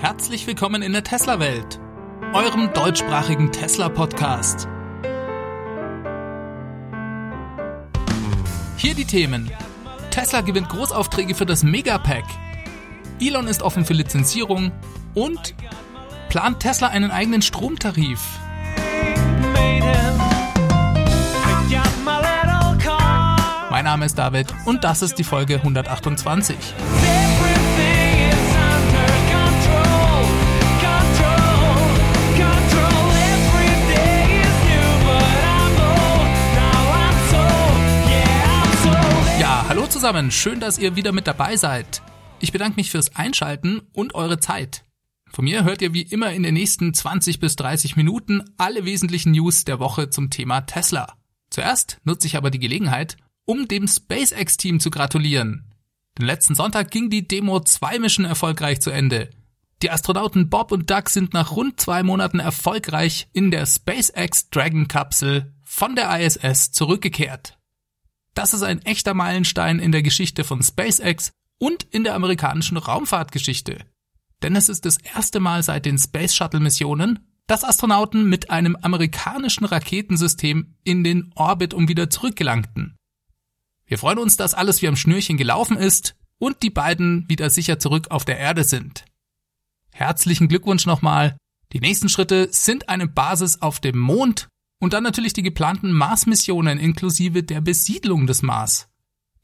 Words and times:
Herzlich 0.00 0.46
willkommen 0.46 0.80
in 0.80 0.94
der 0.94 1.04
Tesla-Welt, 1.04 1.78
eurem 2.32 2.72
deutschsprachigen 2.72 3.52
Tesla-Podcast. 3.52 4.66
Hier 8.78 8.94
die 8.94 9.04
Themen. 9.04 9.50
Tesla 10.10 10.40
gewinnt 10.40 10.70
Großaufträge 10.70 11.34
für 11.34 11.44
das 11.44 11.62
Megapack. 11.62 12.24
Elon 13.20 13.46
ist 13.46 13.60
offen 13.62 13.84
für 13.84 13.92
Lizenzierung 13.92 14.72
und 15.12 15.54
plant 16.30 16.60
Tesla 16.60 16.88
einen 16.88 17.10
eigenen 17.10 17.42
Stromtarif. 17.42 18.22
Mein 23.70 23.84
Name 23.84 24.06
ist 24.06 24.16
David 24.16 24.46
und 24.64 24.82
das 24.82 25.02
ist 25.02 25.16
die 25.16 25.24
Folge 25.24 25.56
128. 25.56 26.56
zusammen, 40.00 40.30
schön, 40.30 40.60
dass 40.60 40.78
ihr 40.78 40.96
wieder 40.96 41.12
mit 41.12 41.26
dabei 41.26 41.58
seid. 41.58 42.00
Ich 42.38 42.52
bedanke 42.52 42.76
mich 42.76 42.90
fürs 42.90 43.16
Einschalten 43.16 43.82
und 43.92 44.14
eure 44.14 44.40
Zeit. 44.40 44.82
Von 45.30 45.44
mir 45.44 45.62
hört 45.64 45.82
ihr 45.82 45.92
wie 45.92 46.00
immer 46.00 46.32
in 46.32 46.42
den 46.42 46.54
nächsten 46.54 46.94
20 46.94 47.38
bis 47.38 47.54
30 47.56 47.96
Minuten 47.96 48.42
alle 48.56 48.86
wesentlichen 48.86 49.32
News 49.32 49.66
der 49.66 49.78
Woche 49.78 50.08
zum 50.08 50.30
Thema 50.30 50.62
Tesla. 50.62 51.18
Zuerst 51.50 51.98
nutze 52.04 52.28
ich 52.28 52.38
aber 52.38 52.50
die 52.50 52.58
Gelegenheit, 52.58 53.18
um 53.44 53.68
dem 53.68 53.86
SpaceX-Team 53.86 54.80
zu 54.80 54.88
gratulieren. 54.88 55.70
Den 56.18 56.24
letzten 56.24 56.54
Sonntag 56.54 56.90
ging 56.90 57.10
die 57.10 57.28
Demo 57.28 57.60
2 57.60 57.98
Mission 57.98 58.24
erfolgreich 58.24 58.80
zu 58.80 58.88
Ende. 58.88 59.28
Die 59.82 59.90
Astronauten 59.90 60.48
Bob 60.48 60.72
und 60.72 60.90
Doug 60.90 61.10
sind 61.10 61.34
nach 61.34 61.50
rund 61.50 61.78
zwei 61.78 62.02
Monaten 62.02 62.40
erfolgreich 62.40 63.28
in 63.34 63.50
der 63.50 63.66
SpaceX 63.66 64.48
Dragon 64.48 64.88
Kapsel 64.88 65.52
von 65.62 65.94
der 65.94 66.18
ISS 66.18 66.72
zurückgekehrt. 66.72 67.59
Das 68.34 68.54
ist 68.54 68.62
ein 68.62 68.82
echter 68.82 69.14
Meilenstein 69.14 69.78
in 69.78 69.92
der 69.92 70.02
Geschichte 70.02 70.44
von 70.44 70.62
SpaceX 70.62 71.32
und 71.58 71.84
in 71.90 72.04
der 72.04 72.14
amerikanischen 72.14 72.76
Raumfahrtgeschichte. 72.76 73.84
Denn 74.42 74.56
es 74.56 74.68
ist 74.68 74.86
das 74.86 74.98
erste 74.98 75.40
Mal 75.40 75.62
seit 75.62 75.84
den 75.84 75.98
Space 75.98 76.34
Shuttle 76.34 76.60
Missionen, 76.60 77.18
dass 77.46 77.64
Astronauten 77.64 78.28
mit 78.28 78.50
einem 78.50 78.76
amerikanischen 78.76 79.64
Raketensystem 79.64 80.76
in 80.84 81.04
den 81.04 81.32
Orbit 81.34 81.74
um 81.74 81.88
wieder 81.88 82.08
zurückgelangten. 82.08 82.96
Wir 83.86 83.98
freuen 83.98 84.18
uns, 84.18 84.36
dass 84.36 84.54
alles 84.54 84.82
wie 84.82 84.88
am 84.88 84.96
Schnürchen 84.96 85.36
gelaufen 85.36 85.76
ist 85.76 86.14
und 86.38 86.62
die 86.62 86.70
beiden 86.70 87.28
wieder 87.28 87.50
sicher 87.50 87.78
zurück 87.80 88.10
auf 88.10 88.24
der 88.24 88.38
Erde 88.38 88.62
sind. 88.62 89.04
Herzlichen 89.90 90.48
Glückwunsch 90.48 90.86
nochmal. 90.86 91.36
Die 91.72 91.80
nächsten 91.80 92.08
Schritte 92.08 92.48
sind 92.52 92.88
eine 92.88 93.08
Basis 93.08 93.60
auf 93.60 93.80
dem 93.80 93.98
Mond 93.98 94.48
und 94.80 94.92
dann 94.92 95.04
natürlich 95.04 95.32
die 95.32 95.42
geplanten 95.42 95.92
Mars-Missionen 95.92 96.78
inklusive 96.78 97.44
der 97.44 97.60
Besiedlung 97.60 98.26
des 98.26 98.42
Mars. 98.42 98.88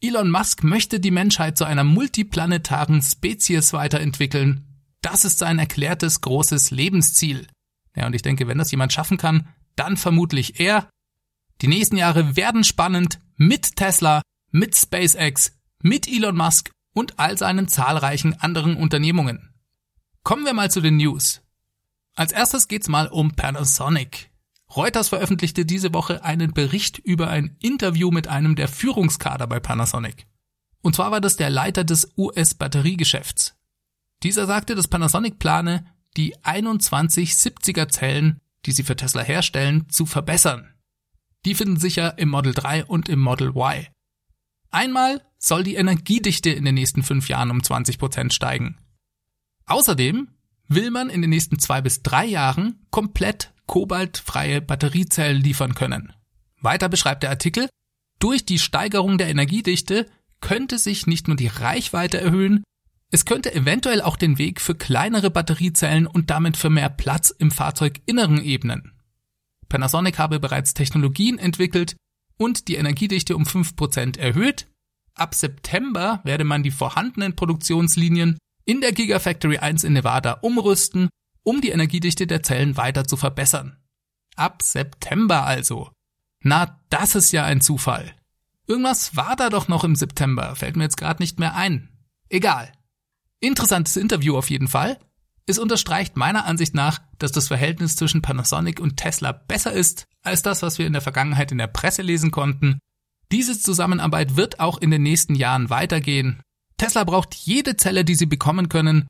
Elon 0.00 0.30
Musk 0.30 0.64
möchte 0.64 0.98
die 0.98 1.12
Menschheit 1.12 1.56
zu 1.56 1.64
einer 1.64 1.84
multiplanetaren 1.84 3.00
Spezies 3.00 3.72
weiterentwickeln. 3.72 4.66
Das 5.00 5.24
ist 5.24 5.38
sein 5.38 5.60
erklärtes 5.60 6.20
großes 6.20 6.72
Lebensziel. 6.72 7.46
Ja, 7.94 8.06
und 8.06 8.14
ich 8.14 8.22
denke, 8.22 8.48
wenn 8.48 8.58
das 8.58 8.72
jemand 8.72 8.92
schaffen 8.92 9.16
kann, 9.16 9.48
dann 9.76 9.96
vermutlich 9.96 10.58
er. 10.58 10.90
Die 11.62 11.68
nächsten 11.68 11.96
Jahre 11.96 12.36
werden 12.36 12.64
spannend 12.64 13.20
mit 13.36 13.76
Tesla 13.76 14.22
mit 14.50 14.76
SpaceX, 14.76 15.52
mit 15.82 16.08
Elon 16.08 16.36
Musk 16.36 16.70
und 16.94 17.18
all 17.18 17.36
seinen 17.36 17.68
zahlreichen 17.68 18.34
anderen 18.40 18.76
Unternehmungen. 18.76 19.54
Kommen 20.22 20.44
wir 20.44 20.54
mal 20.54 20.70
zu 20.70 20.80
den 20.80 20.96
News. 20.96 21.42
Als 22.14 22.32
erstes 22.32 22.68
geht's 22.68 22.88
mal 22.88 23.06
um 23.08 23.32
Panasonic. 23.32 24.30
Reuters 24.76 25.08
veröffentlichte 25.08 25.64
diese 25.64 25.94
Woche 25.94 26.22
einen 26.22 26.52
Bericht 26.52 26.98
über 26.98 27.28
ein 27.28 27.56
Interview 27.60 28.10
mit 28.10 28.28
einem 28.28 28.56
der 28.56 28.68
Führungskader 28.68 29.46
bei 29.46 29.58
Panasonic. 29.58 30.26
Und 30.82 30.94
zwar 30.94 31.10
war 31.10 31.20
das 31.20 31.36
der 31.36 31.50
Leiter 31.50 31.82
des 31.82 32.12
US-Batteriegeschäfts. 32.16 33.56
Dieser 34.22 34.46
sagte, 34.46 34.74
dass 34.74 34.88
Panasonic 34.88 35.38
plane, 35.38 35.86
die 36.16 36.34
21 36.44 37.32
70er 37.32 37.88
Zellen, 37.88 38.40
die 38.66 38.72
sie 38.72 38.82
für 38.82 38.96
Tesla 38.96 39.22
herstellen, 39.22 39.88
zu 39.88 40.06
verbessern. 40.06 40.74
Die 41.44 41.54
finden 41.54 41.78
sich 41.78 41.96
ja 41.96 42.08
im 42.08 42.28
Model 42.28 42.52
3 42.52 42.84
und 42.84 43.08
im 43.08 43.20
Model 43.20 43.48
Y. 43.48 43.86
Einmal 44.70 45.22
soll 45.38 45.62
die 45.62 45.76
Energiedichte 45.76 46.50
in 46.50 46.64
den 46.64 46.74
nächsten 46.74 47.02
fünf 47.02 47.28
Jahren 47.28 47.50
um 47.50 47.62
20 47.62 47.98
Prozent 47.98 48.34
steigen. 48.34 48.78
Außerdem 49.64 50.28
will 50.68 50.90
man 50.90 51.08
in 51.08 51.22
den 51.22 51.30
nächsten 51.30 51.58
zwei 51.58 51.80
bis 51.80 52.02
drei 52.02 52.26
Jahren 52.26 52.86
komplett 52.90 53.52
kobaltfreie 53.66 54.60
Batteriezellen 54.60 55.42
liefern 55.42 55.74
können. 55.74 56.12
Weiter 56.60 56.88
beschreibt 56.88 57.22
der 57.22 57.30
Artikel, 57.30 57.68
durch 58.18 58.46
die 58.46 58.58
Steigerung 58.58 59.18
der 59.18 59.28
Energiedichte 59.28 60.06
könnte 60.40 60.78
sich 60.78 61.06
nicht 61.06 61.28
nur 61.28 61.36
die 61.36 61.48
Reichweite 61.48 62.20
erhöhen, 62.20 62.64
es 63.12 63.24
könnte 63.24 63.54
eventuell 63.54 64.02
auch 64.02 64.16
den 64.16 64.38
Weg 64.38 64.60
für 64.60 64.74
kleinere 64.74 65.30
Batteriezellen 65.30 66.06
und 66.06 66.30
damit 66.30 66.56
für 66.56 66.70
mehr 66.70 66.88
Platz 66.88 67.30
im 67.30 67.50
Fahrzeuginneren 67.50 68.42
ebnen. 68.42 68.92
Panasonic 69.68 70.18
habe 70.18 70.40
bereits 70.40 70.74
Technologien 70.74 71.38
entwickelt, 71.38 71.96
und 72.36 72.68
die 72.68 72.76
Energiedichte 72.76 73.36
um 73.36 73.44
5% 73.44 74.18
erhöht. 74.18 74.68
Ab 75.14 75.34
September 75.34 76.20
werde 76.24 76.44
man 76.44 76.62
die 76.62 76.70
vorhandenen 76.70 77.34
Produktionslinien 77.34 78.38
in 78.64 78.80
der 78.80 78.92
Gigafactory 78.92 79.58
1 79.58 79.84
in 79.84 79.94
Nevada 79.94 80.32
umrüsten, 80.42 81.08
um 81.46 81.60
die 81.60 81.70
Energiedichte 81.70 82.26
der 82.26 82.42
Zellen 82.42 82.76
weiter 82.76 83.06
zu 83.06 83.16
verbessern. 83.16 83.78
Ab 84.34 84.62
September 84.62 85.46
also. 85.46 85.90
Na, 86.42 86.80
das 86.90 87.14
ist 87.14 87.32
ja 87.32 87.44
ein 87.44 87.60
Zufall. 87.60 88.14
Irgendwas 88.66 89.14
war 89.14 89.36
da 89.36 89.48
doch 89.48 89.68
noch 89.68 89.84
im 89.84 89.94
September, 89.94 90.56
fällt 90.56 90.76
mir 90.76 90.84
jetzt 90.84 90.96
gerade 90.96 91.22
nicht 91.22 91.38
mehr 91.38 91.54
ein. 91.54 91.88
Egal. 92.28 92.72
Interessantes 93.38 93.96
Interview 93.96 94.36
auf 94.36 94.50
jeden 94.50 94.66
Fall. 94.66 94.98
Es 95.46 95.60
unterstreicht 95.60 96.16
meiner 96.16 96.46
Ansicht 96.46 96.74
nach, 96.74 97.00
dass 97.18 97.30
das 97.30 97.46
Verhältnis 97.46 97.94
zwischen 97.94 98.22
Panasonic 98.22 98.80
und 98.80 98.96
Tesla 98.96 99.30
besser 99.30 99.72
ist 99.72 100.04
als 100.22 100.42
das, 100.42 100.62
was 100.62 100.78
wir 100.78 100.86
in 100.88 100.92
der 100.92 101.02
Vergangenheit 101.02 101.52
in 101.52 101.58
der 101.58 101.68
Presse 101.68 102.02
lesen 102.02 102.32
konnten. 102.32 102.80
Diese 103.30 103.58
Zusammenarbeit 103.58 104.36
wird 104.36 104.58
auch 104.58 104.78
in 104.78 104.90
den 104.90 105.04
nächsten 105.04 105.36
Jahren 105.36 105.70
weitergehen. 105.70 106.42
Tesla 106.76 107.04
braucht 107.04 107.34
jede 107.34 107.76
Zelle, 107.76 108.04
die 108.04 108.16
sie 108.16 108.26
bekommen 108.26 108.68
können. 108.68 109.06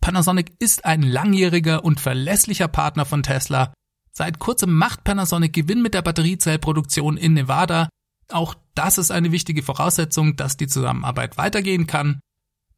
Panasonic 0.00 0.52
ist 0.58 0.84
ein 0.84 1.02
langjähriger 1.02 1.84
und 1.84 2.00
verlässlicher 2.00 2.68
Partner 2.68 3.04
von 3.04 3.22
Tesla. 3.22 3.72
Seit 4.12 4.38
kurzem 4.38 4.72
macht 4.74 5.04
Panasonic 5.04 5.52
Gewinn 5.52 5.82
mit 5.82 5.94
der 5.94 6.02
Batteriezellproduktion 6.02 7.16
in 7.16 7.34
Nevada. 7.34 7.88
Auch 8.28 8.54
das 8.74 8.98
ist 8.98 9.10
eine 9.10 9.32
wichtige 9.32 9.62
Voraussetzung, 9.62 10.36
dass 10.36 10.56
die 10.56 10.66
Zusammenarbeit 10.66 11.36
weitergehen 11.36 11.86
kann. 11.86 12.20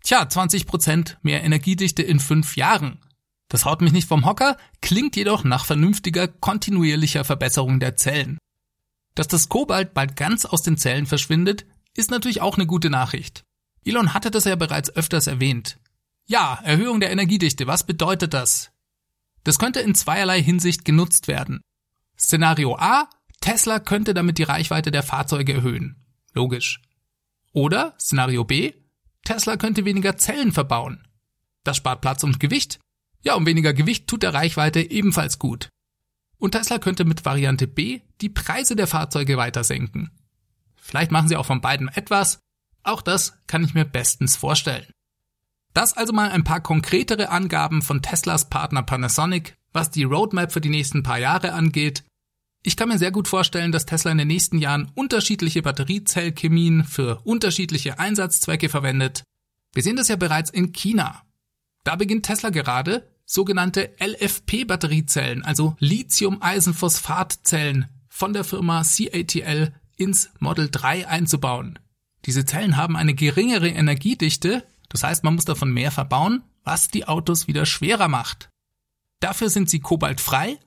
Tja, 0.03 0.22
20% 0.22 1.16
mehr 1.22 1.44
Energiedichte 1.44 2.03
in 2.03 2.19
fünf 2.19 2.56
Jahren. 2.56 2.99
Das 3.49 3.65
haut 3.65 3.83
mich 3.83 3.93
nicht 3.93 4.09
vom 4.09 4.25
Hocker, 4.25 4.56
klingt 4.81 5.15
jedoch 5.15 5.44
nach 5.44 5.65
vernünftiger, 5.65 6.27
kontinuierlicher 6.27 7.25
Verbesserung 7.25 7.81
der 7.81 7.97
Zellen. 7.97 8.39
Dass 9.15 9.28
das 9.28 9.49
Kobalt 9.49 9.94
bald 9.94 10.16
ganz 10.16 10.44
aus 10.44 10.62
den 10.62 10.78
Zellen 10.78 11.06
verschwindet, 11.06 11.66
ist 11.94 12.10
natürlich 12.10 12.41
auch 12.41 12.56
eine 12.56 12.66
gute 12.66 12.89
Nachricht. 12.89 13.44
Elon 13.84 14.15
hatte 14.15 14.31
das 14.31 14.44
ja 14.44 14.56
bereits 14.56 14.94
öfters 14.94 15.27
erwähnt. 15.27 15.78
Ja, 16.27 16.60
Erhöhung 16.62 17.00
der 17.00 17.10
Energiedichte, 17.10 17.66
was 17.66 17.84
bedeutet 17.84 18.34
das? 18.34 18.71
Das 19.44 19.59
könnte 19.59 19.81
in 19.81 19.94
zweierlei 19.94 20.43
Hinsicht 20.43 20.84
genutzt 20.84 21.28
werden. 21.28 21.62
Szenario 22.19 22.77
A, 22.77 23.09
Tesla 23.41 23.81
könnte 23.81 24.15
damit 24.15 24.38
die 24.38 24.44
Reichweite 24.44 24.91
der 24.91 25.03
Fahrzeuge 25.03 25.53
erhöhen. 25.53 26.05
Logisch. 26.33 26.81
Oder 27.53 27.94
Szenario 27.99 28.44
B, 28.44 28.72
Tesla 29.25 29.56
könnte 29.56 29.84
weniger 29.84 30.16
Zellen 30.16 30.53
verbauen. 30.53 31.07
Das 31.65 31.77
spart 31.77 32.01
Platz 32.01 32.22
und 32.24 32.41
Gewicht. 32.41 32.78
Ja, 33.22 33.34
um 33.34 33.47
weniger 33.47 33.72
Gewicht 33.72 34.07
tut 34.07 34.22
der 34.22 34.34
Reichweite 34.34 34.80
ebenfalls 34.80 35.39
gut. 35.39 35.69
Und 36.39 36.53
Tesla 36.53 36.78
könnte 36.78 37.04
mit 37.04 37.24
Variante 37.24 37.69
B 37.69 38.01
die 38.21 38.28
Preise 38.28 38.74
der 38.74 38.86
Fahrzeuge 38.86 39.36
weiter 39.36 39.63
senken. 39.63 40.10
Vielleicht 40.77 41.13
machen 41.13 41.28
sie 41.28 41.36
auch 41.36 41.47
von 41.47 41.60
beiden 41.60 41.89
etwas. 41.89 42.41
Auch 42.83 43.03
das 43.03 43.34
kann 43.47 43.63
ich 43.63 43.74
mir 43.74 43.84
bestens 43.84 44.36
vorstellen. 44.36 44.86
Das 45.74 45.97
also 45.97 46.13
mal 46.13 46.30
ein 46.30 46.45
paar 46.45 46.60
konkretere 46.60 47.30
Angaben 47.30 47.83
von 47.83 48.03
Teslas 48.03 48.48
Partner 48.48 48.83
Panasonic, 48.83 49.57
was 49.72 49.91
die 49.91 50.04
Roadmap 50.04 50.53
für 50.53 50.60
die 50.60 50.69
nächsten 50.69 51.03
paar 51.03 51.19
Jahre 51.19 51.53
angeht 51.53 52.04
ich 52.65 52.77
kann 52.77 52.89
mir 52.89 52.98
sehr 52.98 53.10
gut 53.10 53.27
vorstellen, 53.27 53.72
dass 53.72 53.86
Tesla 53.86 54.13
in 54.13 54.19
den 54.19 54.28
nächsten 54.28 54.59
Jahren 54.59 54.92
unterschiedliche 54.95 55.63
Batteriezellchemien 55.63 56.84
für 56.84 57.21
unterschiedliche 57.24 57.98
Einsatzzwecke 57.98 58.69
verwendet. 58.69 59.24
Wir 59.74 59.83
sehen 59.83 59.97
das 59.97 60.07
ja 60.09 60.16
bereits 60.16 60.51
in 60.51 60.72
China. 60.72 61.22
Da 61.83 61.97
beginnt 61.97 62.27
Tesla 62.27 62.51
gerade, 62.51 63.10
sogenannte 63.24 63.97
LFP-Batteriezellen, 63.98 65.42
also 65.42 65.74
Lithium-Eisenphosphat-Zellen 65.80 67.89
von 68.09 68.33
der 68.33 68.45
Firma 68.45 68.84
CATL 68.84 69.72
ins 69.97 70.30
Model 70.39 70.69
3 70.71 71.09
einzubauen. 71.09 71.80
Diese 72.27 72.45
Zellen 72.45 72.77
haben 72.77 72.97
eine 72.97 73.15
geringere 73.15 73.71
Energiedichte, 73.71 74.63
das 74.92 75.03
heißt, 75.03 75.24
man 75.24 75.34
muss 75.34 75.44
davon 75.44 75.72
mehr 75.72 75.91
verbauen 75.91 76.44
was 76.65 76.89
die 76.89 77.06
Autos 77.06 77.47
wieder 77.47 77.66
schwerer 77.66 78.09
macht. 78.09 78.50
Dafür 79.21 79.50
sind 79.50 79.71
sie 79.71 79.80
kobaltfrei, 79.80 80.59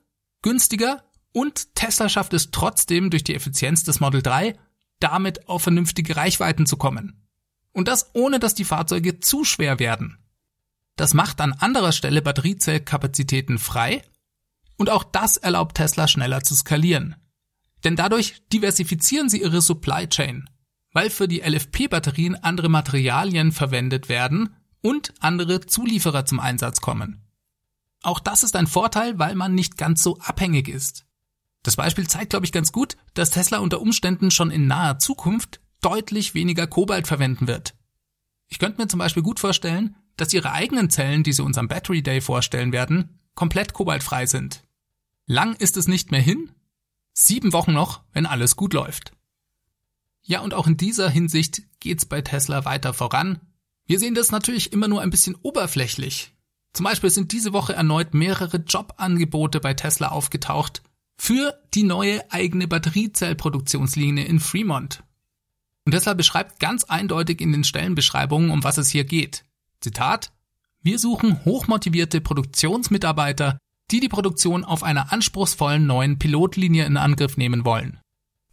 günstiger 0.41 1.03
und 1.31 1.75
Tesla 1.75 2.09
schafft 2.09 2.33
es 2.33 2.51
trotzdem 2.51 3.09
durch 3.09 3.23
die 3.23 3.35
Effizienz 3.35 3.83
des 3.83 3.99
Model 3.99 4.21
3, 4.21 4.57
damit 4.99 5.49
auf 5.49 5.63
vernünftige 5.63 6.15
Reichweiten 6.15 6.65
zu 6.65 6.77
kommen. 6.77 7.27
Und 7.73 7.87
das 7.87 8.11
ohne 8.13 8.39
dass 8.39 8.55
die 8.55 8.63
Fahrzeuge 8.63 9.19
zu 9.19 9.43
schwer 9.43 9.79
werden. 9.79 10.17
Das 10.95 11.13
macht 11.13 11.41
an 11.41 11.51
anderer 11.51 11.91
Stelle 11.91 12.21
Batteriezellkapazitäten 12.21 13.57
frei 13.57 14.01
und 14.77 14.89
auch 14.89 15.03
das 15.03 15.35
erlaubt 15.35 15.75
Tesla 15.75 16.07
schneller 16.07 16.41
zu 16.41 16.55
skalieren. 16.55 17.17
Denn 17.83 17.97
dadurch 17.97 18.41
diversifizieren 18.53 19.27
sie 19.27 19.41
ihre 19.41 19.61
Supply 19.61 20.07
Chain, 20.07 20.49
weil 20.95 21.09
für 21.09 21.27
die 21.27 21.41
LFP-Batterien 21.41 22.35
andere 22.35 22.69
Materialien 22.69 23.51
verwendet 23.51 24.07
werden 24.07 24.55
und 24.79 25.13
andere 25.19 25.59
Zulieferer 25.59 26.25
zum 26.25 26.39
Einsatz 26.39 26.79
kommen. 26.79 27.21
Auch 28.01 28.21
das 28.21 28.43
ist 28.43 28.55
ein 28.55 28.65
Vorteil, 28.65 29.19
weil 29.19 29.35
man 29.35 29.53
nicht 29.53 29.77
ganz 29.77 30.01
so 30.01 30.17
abhängig 30.19 30.69
ist. 30.69 31.05
Das 31.63 31.75
Beispiel 31.75 32.07
zeigt, 32.07 32.29
glaube 32.29 32.45
ich, 32.45 32.53
ganz 32.53 32.71
gut, 32.71 32.95
dass 33.13 33.29
Tesla 33.29 33.57
unter 33.57 33.81
Umständen 33.81 34.31
schon 34.31 34.51
in 34.51 34.67
naher 34.67 34.97
Zukunft 34.97 35.59
deutlich 35.81 36.33
weniger 36.33 36.65
Kobalt 36.65 37.07
verwenden 37.07 37.45
wird. 37.45 37.75
Ich 38.47 38.57
könnte 38.57 38.81
mir 38.81 38.87
zum 38.87 38.99
Beispiel 38.99 39.23
gut 39.23 39.41
vorstellen, 39.41 39.97
dass 40.15 40.31
ihre 40.31 40.53
eigenen 40.53 40.89
Zellen, 40.89 41.23
die 41.23 41.33
sie 41.33 41.43
uns 41.43 41.57
am 41.57 41.67
Battery 41.67 42.03
Day 42.03 42.21
vorstellen 42.21 42.71
werden, 42.71 43.19
komplett 43.33 43.73
kobaltfrei 43.73 44.27
sind. 44.27 44.63
Lang 45.25 45.55
ist 45.55 45.75
es 45.75 45.89
nicht 45.89 46.11
mehr 46.11 46.21
hin. 46.21 46.51
Sieben 47.11 47.51
Wochen 47.51 47.73
noch, 47.73 48.03
wenn 48.13 48.25
alles 48.25 48.55
gut 48.55 48.73
läuft. 48.73 49.11
Ja, 50.27 50.41
und 50.41 50.55
auch 50.55 50.65
in 50.65 50.75
dieser 50.75 51.09
Hinsicht 51.09 51.61
geht's 51.79 52.05
bei 52.05 52.21
Tesla 52.21 52.65
weiter 52.65 52.93
voran. 52.93 53.39
Wir 53.85 53.99
sehen 53.99 54.15
das 54.15 54.31
natürlich 54.31 54.73
immer 54.73 54.87
nur 54.87 55.01
ein 55.01 55.11
bisschen 55.11 55.35
oberflächlich. 55.43 56.33
Zum 56.73 56.83
Beispiel 56.83 57.11
sind 57.11 57.31
diese 57.31 57.53
Woche 57.53 57.73
erneut 57.73 58.15
mehrere 58.15 58.57
Jobangebote 58.57 59.59
bei 59.59 59.75
Tesla 59.75 60.09
aufgetaucht 60.09 60.81
für 61.15 61.53
die 61.75 61.83
neue 61.83 62.29
eigene 62.31 62.67
Batteriezellproduktionslinie 62.67 64.25
in 64.25 64.39
Fremont. 64.39 65.03
Und 65.85 65.91
Tesla 65.91 66.15
beschreibt 66.15 66.59
ganz 66.59 66.83
eindeutig 66.85 67.39
in 67.39 67.51
den 67.51 67.63
Stellenbeschreibungen, 67.63 68.49
um 68.49 68.63
was 68.63 68.79
es 68.79 68.89
hier 68.89 69.03
geht. 69.03 69.45
Zitat 69.79 70.31
Wir 70.81 70.97
suchen 70.97 71.45
hochmotivierte 71.45 72.19
Produktionsmitarbeiter, 72.19 73.59
die 73.91 73.99
die 73.99 74.09
Produktion 74.09 74.65
auf 74.65 74.81
einer 74.81 75.13
anspruchsvollen 75.13 75.85
neuen 75.85 76.17
Pilotlinie 76.17 76.85
in 76.85 76.97
Angriff 76.97 77.37
nehmen 77.37 77.63
wollen. 77.63 77.99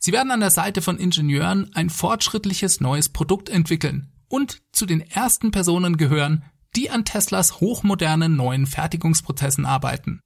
Sie 0.05 0.11
werden 0.11 0.33
an 0.33 0.41
der 0.41 0.51
Seite 0.51 0.83
von 0.83 0.99
Ingenieuren 0.99 1.73
ein 1.75 1.89
fortschrittliches 1.89 2.81
neues 2.81 3.09
Produkt 3.09 3.49
entwickeln 3.49 4.11
und 4.27 4.61
zu 4.73 4.85
den 4.85 5.01
ersten 5.01 5.53
Personen 5.53 5.97
gehören, 5.97 6.43
die 6.75 6.91
an 6.91 7.05
Teslas 7.05 7.61
hochmodernen 7.61 8.35
neuen 8.35 8.67
Fertigungsprozessen 8.67 9.65
arbeiten. 9.65 10.19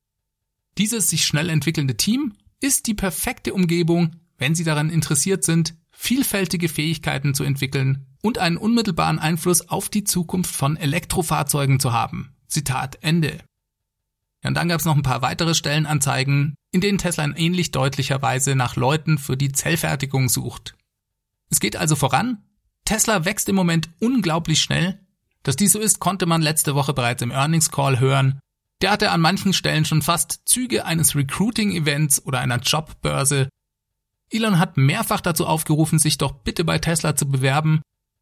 Dieses 0.79 1.09
sich 1.09 1.27
schnell 1.27 1.51
entwickelnde 1.51 1.99
Team 1.99 2.33
ist 2.59 2.87
die 2.87 2.95
perfekte 2.95 3.53
Umgebung, 3.53 4.17
wenn 4.39 4.55
Sie 4.55 4.65
daran 4.65 4.89
interessiert 4.89 5.45
sind, 5.45 5.75
vielfältige 5.91 6.71
Fähigkeiten 6.71 7.35
zu 7.35 7.45
entwickeln 7.45 8.07
und 8.23 8.39
einen 8.39 8.57
unmittelbaren 8.57 9.19
Einfluss 9.19 9.69
auf 9.69 9.91
die 9.91 10.05
Zukunft 10.05 10.57
von 10.57 10.79
Elektrofahrzeugen 10.79 11.81
zu 11.81 11.93
haben. 11.93 12.35
Zitat 12.49 12.97
Ende. 13.03 13.41
Ja, 14.43 14.49
und 14.49 14.55
dann 14.55 14.69
gab 14.69 14.81
es 14.81 14.87
noch 14.87 14.97
ein 14.97 15.03
paar 15.03 15.21
weitere 15.21 15.55
Stellenanzeigen, 15.55 16.55
in 16.77 16.81
denen 16.81 16.99
Tesla 16.99 17.25
in 17.25 17.35
ähnlich 17.35 17.73
deutlicher 17.73 18.23
Weise 18.23 18.55
nach 18.55 18.77
Leuten 18.77 19.19
für 19.19 19.37
die 19.37 19.53
Zellfertigung 19.53 20.29
sucht. 20.29 20.77
Es 21.51 21.61
geht 21.61 21.77
also 21.77 21.97
voran. 21.97 22.45
Tesla 22.85 23.25
wächst 23.25 23.49
im 23.49 23.57
Moment 23.57 23.91
unglaublich 23.99 24.61
schnell 24.61 25.01
dass 25.47 25.55
dies 25.55 25.71
so 25.71 25.79
ist, 25.79 26.01
konnte 26.01 26.27
man 26.27 26.43
letzte 26.43 26.75
Woche 26.75 26.93
bereits 26.93 27.23
im 27.23 27.31
Earnings 27.31 27.71
Call 27.71 28.01
hören. 28.01 28.41
Der 28.83 28.91
hatte 28.91 29.13
an 29.13 29.21
manchen 29.21 29.53
Stellen 29.53 29.85
schon 29.85 30.03
fast 30.03 30.41
Züge 30.45 30.85
eines 30.85 31.15
Recruiting-Events 31.15 32.27
oder 32.27 32.41
einer 32.41 32.59
Jobbörse. 32.59 33.49
Elon 34.29 34.59
hat 34.59 34.77
mehrfach 34.77 35.21
dazu 35.21 35.47
aufgerufen, 35.47 36.01
sich 36.01 36.19
doch 36.19 36.33
bitte 36.33 36.65
bei 36.65 36.81
Tesla 36.81 37.15
zu 37.15 37.29
bewerben, 37.29 37.81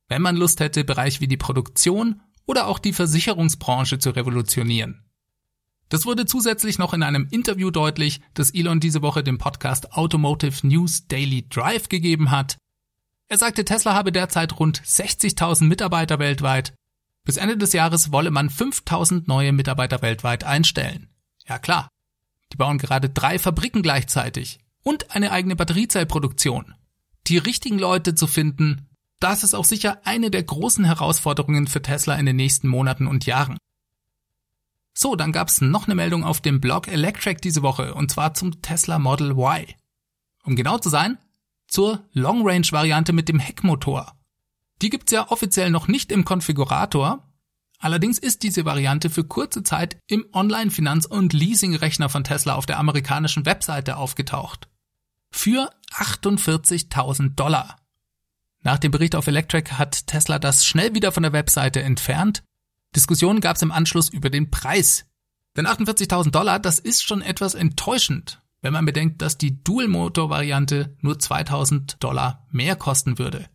wenn 0.09 0.21
man 0.21 0.37
Lust 0.37 0.61
hätte, 0.61 0.85
Bereiche 0.85 1.23
wie 1.23 1.27
die 1.27 1.39
Produktion 1.39 2.21
oder 2.45 2.67
auch 2.67 2.79
die 2.79 2.93
Versicherungsbranche 2.93 3.99
zu 3.99 4.11
revolutionieren. 4.11 5.04
Das 5.95 6.07
wurde 6.07 6.27
zusätzlich 6.27 6.81
noch 6.81 6.93
in 6.93 7.05
einem 7.05 7.29
Interview 7.31 7.71
deutlich, 7.71 8.21
das 8.35 8.51
Elon 8.51 8.81
diese 8.81 9.01
Woche 9.01 9.23
dem 9.23 9.39
Podcast 9.39 9.93
Automotive 9.93 10.67
News 10.67 11.07
Daily 11.07 11.49
Drive 11.49 11.89
gegeben 11.89 12.33
hat. 12.33 12.59
Er 13.29 13.39
sagte, 13.39 13.65
Tesla 13.65 13.95
habe 13.95 14.11
derzeit 14.11 14.59
rund 14.59 14.83
60.000 14.83 15.63
Mitarbeiter 15.67 16.19
weltweit 16.19 16.75
bis 17.25 17.37
Ende 17.37 17.57
des 17.57 17.75
Jahres 17.75 18.11
wolle 18.11 18.33
man 18.33 18.51
5000 18.51 19.29
neue 19.29 19.53
Mitarbeiter 19.53 20.03
weltweit 20.03 20.43
einstellen. 20.43 21.11
Ja 21.47 21.61
klar. 21.61 21.89
Die 22.53 22.57
bauen 22.57 22.79
gerade 22.79 23.09
drei 23.09 23.39
Fabriken 23.39 23.83
gleichzeitig 23.83 24.59
und 24.83 25.15
eine 25.15 25.31
eigene 25.31 25.55
Batteriezellproduktion. 25.55 26.75
Die 27.29 27.39
richtigen 27.39 27.79
Leute 27.79 28.17
zu 28.17 28.27
finden, 28.27 28.89
das 29.21 29.45
ist 29.45 29.55
auch 29.55 29.65
sicher 29.65 30.01
eine 30.03 30.33
der 30.33 30.43
großen 30.43 30.85
Herausforderungen 30.85 31.69
für 31.69 31.83
Tesla 31.83 32.17
in 32.17 32.27
den 32.27 32.35
nächsten 32.35 32.67
Monaten 32.67 33.07
und 33.07 33.27
Jahren. 33.27 33.59
So, 34.95 35.17
dann 35.17 35.33
gab's 35.33 35.61
noch 35.61 35.87
eine 35.87 35.97
Meldung 35.97 36.23
auf 36.25 36.41
dem 36.41 36.61
Blog 36.61 36.87
Electric 36.89 37.41
diese 37.43 37.63
Woche 37.63 37.95
und 37.95 38.11
zwar 38.11 38.35
zum 38.35 38.63
Tesla 38.63 38.99
Model 38.99 39.33
Y. 39.33 39.67
Um 40.45 40.55
genau 40.55 40.79
zu 40.79 40.89
sein, 40.89 41.19
zur 41.67 42.05
Long 42.13 42.47
Range 42.47 42.67
Variante 42.71 43.13
mit 43.13 43.29
dem 43.29 43.41
Heckmotor. 43.41 44.15
Die 44.83 44.91
gibt's 44.91 45.13
ja 45.13 45.31
offiziell 45.31 45.71
noch 45.71 45.89
nicht 45.89 46.13
im 46.13 46.25
Konfigurator. 46.25 47.29
Allerdings 47.81 48.19
ist 48.19 48.43
diese 48.43 48.65
Variante 48.65 49.11
für 49.11 49.25
kurze 49.25 49.63
Zeit 49.63 49.99
im 50.07 50.27
Online-Finanz- 50.33 51.07
und 51.07 51.33
Leasing-Rechner 51.33 52.09
von 52.09 52.25
Tesla 52.25 52.55
auf 52.55 52.67
der 52.67 52.79
amerikanischen 52.79 53.47
Webseite 53.47 53.97
aufgetaucht. 53.97 54.69
Für 55.31 55.71
48.000 55.93 57.35
Dollar. 57.35 57.77
Nach 58.63 58.79
dem 58.79 58.93
Bericht 58.93 59.17
auf 59.17 59.27
Electric 59.27 59.73
hat 59.73 60.07
Tesla 60.07 60.39
das 60.39 60.65
schnell 60.65 60.95
wieder 60.95 61.13
von 61.13 61.23
der 61.23 61.33
Webseite 61.33 61.83
entfernt. 61.83 62.43
Diskussionen 62.95 63.41
gab 63.41 63.57
es 63.57 63.63
im 63.63 63.73
Anschluss 63.73 64.09
über 64.09 64.31
den 64.31 64.51
Preis. 64.51 65.07
Denn 65.57 65.67
48.000 65.67 66.31
Dollar, 66.31 66.59
das 66.59 66.79
ist 66.79 67.03
schon 67.03 67.23
etwas 67.23 67.55
enttäuschend, 67.55 68.43
wenn 68.61 68.73
man 68.73 68.85
bedenkt, 68.85 69.23
dass 69.23 69.39
die 69.39 69.63
Dual-Motor-Variante 69.63 70.97
nur 71.01 71.15
2.000 71.15 71.99
Dollar 71.99 72.47
mehr 72.51 72.77
kosten 72.77 73.19
würde. 73.19 73.49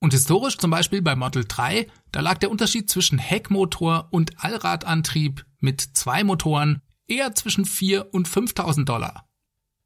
Und 0.00 0.12
historisch 0.12 0.58
zum 0.58 0.70
Beispiel 0.70 1.02
bei 1.02 1.16
Model 1.16 1.44
3, 1.46 1.88
da 2.12 2.20
lag 2.20 2.38
der 2.38 2.50
Unterschied 2.50 2.88
zwischen 2.88 3.18
Heckmotor 3.18 4.08
und 4.10 4.42
Allradantrieb 4.42 5.44
mit 5.58 5.80
zwei 5.80 6.22
Motoren 6.24 6.82
eher 7.08 7.34
zwischen 7.34 7.64
4 7.64 8.14
und 8.14 8.28
5000 8.28 8.88
Dollar. 8.88 9.28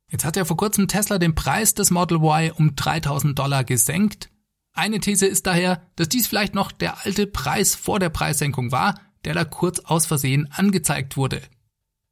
Jetzt 0.09 0.27
hat 0.27 0.37
ja 0.37 0.45
vor 0.45 0.59
kurzem 0.59 0.89
Tesla 0.89 1.19
den 1.19 1.35
Preis 1.35 1.73
des 1.73 1.91
Model 1.91 2.19
Y 2.19 2.53
um 2.53 2.77
3000 2.77 3.39
Dollar 3.39 3.65
gesenkt. 3.65 4.29
Eine 4.73 5.01
These 5.01 5.27
ist 5.27 5.47
daher, 5.47 5.87
dass 5.97 6.09
dies 6.09 6.27
vielleicht 6.27 6.55
noch 6.55 6.73
der 6.73 7.05
alte 7.05 7.27
Preis 7.27 7.75
vor 7.75 7.99
der 7.99 8.09
Preissenkung 8.09 8.73
war, 8.73 8.99
der 9.25 9.35
da 9.35 9.45
kurz 9.45 9.81
aus 9.81 10.07
Versehen 10.07 10.51
angezeigt 10.51 11.17
wurde. 11.17 11.43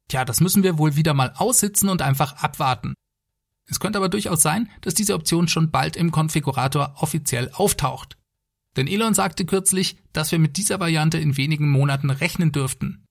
Tja, 0.07 0.25
das 0.25 0.41
müssen 0.41 0.63
wir 0.63 0.77
wohl 0.77 0.95
wieder 0.95 1.13
mal 1.13 1.33
aussitzen 1.35 1.89
und 1.89 2.01
einfach 2.01 2.43
abwarten. 2.43 2.93
Es 3.65 3.79
könnte 3.79 3.97
aber 3.97 4.09
durchaus 4.09 4.41
sein, 4.41 4.69
dass 4.81 4.93
diese 4.93 5.15
Option 5.15 5.47
schon 5.47 5.71
bald 5.71 5.95
im 5.95 6.11
Konfigurator 6.11 6.95
offiziell 6.97 7.49
auftaucht. 7.53 8.17
Denn 8.75 8.87
Elon 8.87 9.13
sagte 9.13 9.45
kürzlich, 9.45 9.97
dass 10.13 10.31
wir 10.31 10.39
mit 10.39 10.57
dieser 10.57 10.79
Variante 10.79 11.17
in 11.17 11.37
wenigen 11.37 11.69
Monaten 11.69 12.09
rechnen 12.09 12.51
dürften. 12.51 13.05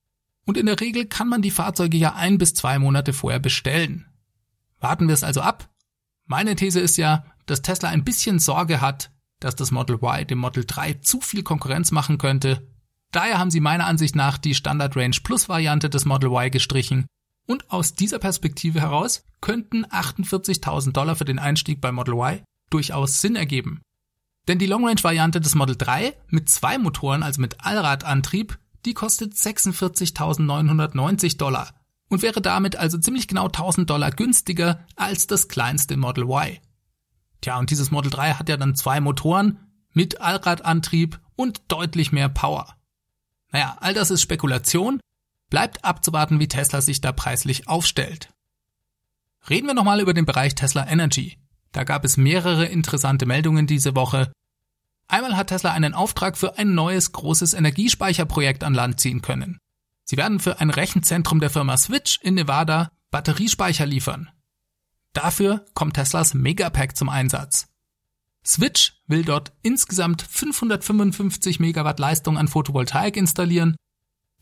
Und 0.46 0.56
in 0.56 0.66
der 0.66 0.80
Regel 0.80 1.06
kann 1.06 1.28
man 1.28 1.42
die 1.42 1.50
Fahrzeuge 1.50 1.96
ja 1.96 2.14
ein 2.14 2.38
bis 2.38 2.54
zwei 2.54 2.78
Monate 2.78 3.12
vorher 3.12 3.40
bestellen. 3.40 4.06
Warten 4.78 5.08
wir 5.08 5.14
es 5.14 5.24
also 5.24 5.40
ab? 5.40 5.68
Meine 6.26 6.56
These 6.56 6.80
ist 6.80 6.96
ja, 6.96 7.24
dass 7.46 7.62
Tesla 7.62 7.88
ein 7.88 8.04
bisschen 8.04 8.38
Sorge 8.38 8.80
hat, 8.80 9.10
dass 9.40 9.56
das 9.56 9.70
Model 9.70 9.96
Y 9.96 10.26
dem 10.26 10.38
Model 10.38 10.64
3 10.66 10.94
zu 10.94 11.20
viel 11.20 11.42
Konkurrenz 11.42 11.90
machen 11.90 12.18
könnte. 12.18 12.66
Daher 13.10 13.38
haben 13.38 13.50
sie 13.50 13.60
meiner 13.60 13.86
Ansicht 13.86 14.14
nach 14.14 14.38
die 14.38 14.54
Standard 14.54 14.96
Range 14.96 15.16
Plus 15.22 15.48
Variante 15.48 15.90
des 15.90 16.04
Model 16.04 16.30
Y 16.30 16.50
gestrichen 16.50 17.06
und 17.46 17.70
aus 17.70 17.94
dieser 17.94 18.20
Perspektive 18.20 18.80
heraus 18.80 19.24
könnten 19.40 19.84
48.000 19.86 20.92
Dollar 20.92 21.16
für 21.16 21.24
den 21.24 21.40
Einstieg 21.40 21.80
bei 21.80 21.90
Model 21.90 22.14
Y 22.14 22.44
durchaus 22.70 23.20
Sinn 23.20 23.34
ergeben. 23.34 23.80
Denn 24.46 24.58
die 24.58 24.66
Long 24.66 24.86
Range 24.86 25.02
Variante 25.02 25.40
des 25.40 25.54
Model 25.54 25.76
3 25.76 26.14
mit 26.28 26.48
zwei 26.48 26.78
Motoren, 26.78 27.22
also 27.22 27.40
mit 27.40 27.64
Allradantrieb, 27.64 28.58
die 28.84 28.94
kostet 28.94 29.34
46.990 29.34 31.36
Dollar 31.36 31.74
und 32.08 32.22
wäre 32.22 32.40
damit 32.40 32.76
also 32.76 32.98
ziemlich 32.98 33.28
genau 33.28 33.46
1000 33.46 33.88
Dollar 33.88 34.10
günstiger 34.10 34.86
als 34.96 35.26
das 35.26 35.48
kleinste 35.48 35.96
Model 35.96 36.24
Y. 36.24 36.58
Tja, 37.40 37.58
und 37.58 37.70
dieses 37.70 37.90
Model 37.90 38.10
3 38.10 38.34
hat 38.34 38.48
ja 38.48 38.56
dann 38.56 38.74
zwei 38.74 39.00
Motoren 39.00 39.58
mit 39.92 40.20
Allradantrieb 40.20 41.20
und 41.36 41.62
deutlich 41.68 42.12
mehr 42.12 42.28
Power. 42.28 42.76
Naja, 43.50 43.76
all 43.80 43.94
das 43.94 44.10
ist 44.10 44.22
Spekulation, 44.22 45.00
Bleibt 45.50 45.84
abzuwarten, 45.84 46.38
wie 46.38 46.48
Tesla 46.48 46.80
sich 46.80 47.00
da 47.00 47.10
preislich 47.10 47.68
aufstellt. 47.68 48.32
Reden 49.50 49.66
wir 49.66 49.74
nochmal 49.74 50.00
über 50.00 50.14
den 50.14 50.24
Bereich 50.24 50.54
Tesla 50.54 50.86
Energy. 50.86 51.38
Da 51.72 51.84
gab 51.84 52.04
es 52.04 52.16
mehrere 52.16 52.66
interessante 52.66 53.26
Meldungen 53.26 53.66
diese 53.66 53.96
Woche. 53.96 54.32
Einmal 55.08 55.36
hat 55.36 55.48
Tesla 55.48 55.72
einen 55.72 55.94
Auftrag 55.94 56.38
für 56.38 56.56
ein 56.56 56.74
neues 56.74 57.10
großes 57.10 57.54
Energiespeicherprojekt 57.54 58.62
an 58.62 58.74
Land 58.74 59.00
ziehen 59.00 59.22
können. 59.22 59.58
Sie 60.04 60.16
werden 60.16 60.38
für 60.38 60.60
ein 60.60 60.70
Rechenzentrum 60.70 61.40
der 61.40 61.50
Firma 61.50 61.76
Switch 61.76 62.20
in 62.22 62.34
Nevada 62.34 62.92
Batteriespeicher 63.10 63.86
liefern. 63.86 64.30
Dafür 65.12 65.66
kommt 65.74 65.94
Teslas 65.94 66.34
Megapack 66.34 66.96
zum 66.96 67.08
Einsatz. 67.08 67.68
Switch 68.44 69.02
will 69.06 69.24
dort 69.24 69.52
insgesamt 69.62 70.22
555 70.22 71.60
Megawatt 71.60 71.98
Leistung 71.98 72.38
an 72.38 72.48
Photovoltaik 72.48 73.16
installieren. 73.16 73.76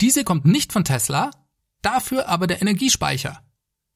Diese 0.00 0.24
kommt 0.24 0.44
nicht 0.44 0.72
von 0.72 0.84
Tesla, 0.84 1.30
dafür 1.82 2.28
aber 2.28 2.46
der 2.46 2.62
Energiespeicher. 2.62 3.42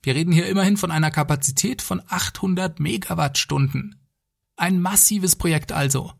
Wir 0.02 0.16
reden 0.16 0.32
hier 0.32 0.48
immerhin 0.48 0.76
von 0.76 0.90
einer 0.90 1.12
Kapazität 1.12 1.80
von 1.80 2.02
800 2.08 2.80
Megawattstunden. 2.80 4.00
Ein 4.56 4.80
massives 4.80 5.36
Projekt 5.36 5.70
also. 5.70 6.12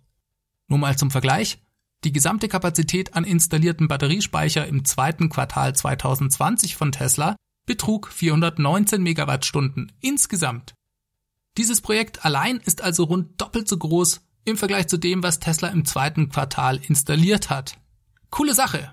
Nur 0.68 0.78
mal 0.78 0.96
zum 0.96 1.10
Vergleich. 1.10 1.58
Die 2.04 2.12
gesamte 2.12 2.48
Kapazität 2.48 3.14
an 3.14 3.24
installierten 3.24 3.88
Batteriespeicher 3.88 4.66
im 4.66 4.84
zweiten 4.84 5.28
Quartal 5.28 5.74
2020 5.74 6.76
von 6.76 6.92
Tesla 6.92 7.36
betrug 7.66 8.08
419 8.08 9.02
Megawattstunden 9.02 9.92
insgesamt. 10.00 10.74
Dieses 11.58 11.80
Projekt 11.80 12.24
allein 12.24 12.58
ist 12.58 12.82
also 12.82 13.04
rund 13.04 13.40
doppelt 13.40 13.68
so 13.68 13.76
groß 13.76 14.22
im 14.44 14.56
Vergleich 14.56 14.88
zu 14.88 14.96
dem, 14.96 15.22
was 15.22 15.38
Tesla 15.38 15.68
im 15.68 15.84
zweiten 15.84 16.28
Quartal 16.28 16.78
installiert 16.78 17.50
hat. 17.50 17.78
Coole 18.30 18.54
Sache. 18.54 18.92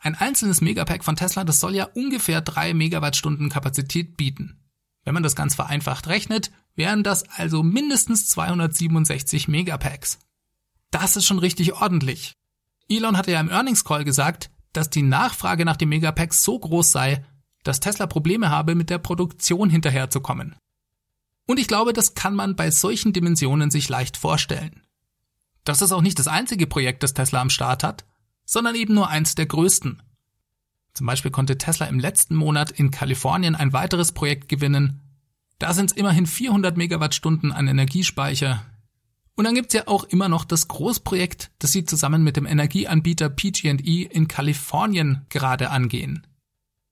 Ein 0.00 0.14
einzelnes 0.14 0.60
Megapack 0.60 1.04
von 1.04 1.16
Tesla, 1.16 1.44
das 1.44 1.60
soll 1.60 1.74
ja 1.74 1.84
ungefähr 1.94 2.42
drei 2.42 2.74
Megawattstunden 2.74 3.48
Kapazität 3.48 4.16
bieten. 4.16 4.60
Wenn 5.04 5.14
man 5.14 5.22
das 5.22 5.36
ganz 5.36 5.54
vereinfacht 5.54 6.08
rechnet, 6.08 6.50
wären 6.74 7.02
das 7.02 7.28
also 7.28 7.62
mindestens 7.62 8.28
267 8.28 9.48
Megapacks. 9.48 10.18
Das 10.90 11.16
ist 11.16 11.24
schon 11.26 11.38
richtig 11.38 11.74
ordentlich. 11.74 12.34
Elon 12.88 13.16
hatte 13.16 13.32
ja 13.32 13.40
im 13.40 13.50
Earnings 13.50 13.84
Call 13.84 14.04
gesagt, 14.04 14.50
dass 14.72 14.90
die 14.90 15.02
Nachfrage 15.02 15.64
nach 15.64 15.76
dem 15.76 15.88
Megapack 15.88 16.34
so 16.34 16.58
groß 16.58 16.92
sei, 16.92 17.24
dass 17.64 17.80
Tesla 17.80 18.06
Probleme 18.06 18.50
habe, 18.50 18.74
mit 18.74 18.90
der 18.90 18.98
Produktion 18.98 19.68
hinterherzukommen. 19.68 20.54
Und 21.46 21.58
ich 21.58 21.66
glaube, 21.66 21.92
das 21.92 22.14
kann 22.14 22.34
man 22.34 22.56
bei 22.56 22.70
solchen 22.70 23.12
Dimensionen 23.12 23.70
sich 23.70 23.88
leicht 23.88 24.16
vorstellen. 24.16 24.82
Das 25.64 25.82
ist 25.82 25.92
auch 25.92 26.02
nicht 26.02 26.18
das 26.18 26.28
einzige 26.28 26.66
Projekt, 26.66 27.02
das 27.02 27.14
Tesla 27.14 27.40
am 27.40 27.50
Start 27.50 27.82
hat, 27.82 28.04
sondern 28.44 28.74
eben 28.74 28.94
nur 28.94 29.08
eins 29.08 29.34
der 29.34 29.46
größten. 29.46 30.02
Zum 30.92 31.06
Beispiel 31.06 31.30
konnte 31.30 31.58
Tesla 31.58 31.86
im 31.86 31.98
letzten 31.98 32.36
Monat 32.36 32.70
in 32.70 32.90
Kalifornien 32.90 33.56
ein 33.56 33.72
weiteres 33.72 34.12
Projekt 34.12 34.48
gewinnen. 34.48 35.00
Da 35.58 35.72
sind 35.72 35.90
es 35.90 35.96
immerhin 35.96 36.26
400 36.26 36.76
Megawattstunden 36.76 37.50
an 37.50 37.66
Energiespeicher. 37.66 38.64
Und 39.34 39.44
dann 39.44 39.54
gibt's 39.54 39.74
ja 39.74 39.88
auch 39.88 40.04
immer 40.04 40.28
noch 40.28 40.44
das 40.44 40.68
Großprojekt, 40.68 41.50
das 41.58 41.72
sie 41.72 41.84
zusammen 41.84 42.22
mit 42.22 42.36
dem 42.36 42.46
Energieanbieter 42.46 43.28
PG&E 43.28 44.02
in 44.02 44.28
Kalifornien 44.28 45.26
gerade 45.30 45.70
angehen. 45.70 46.26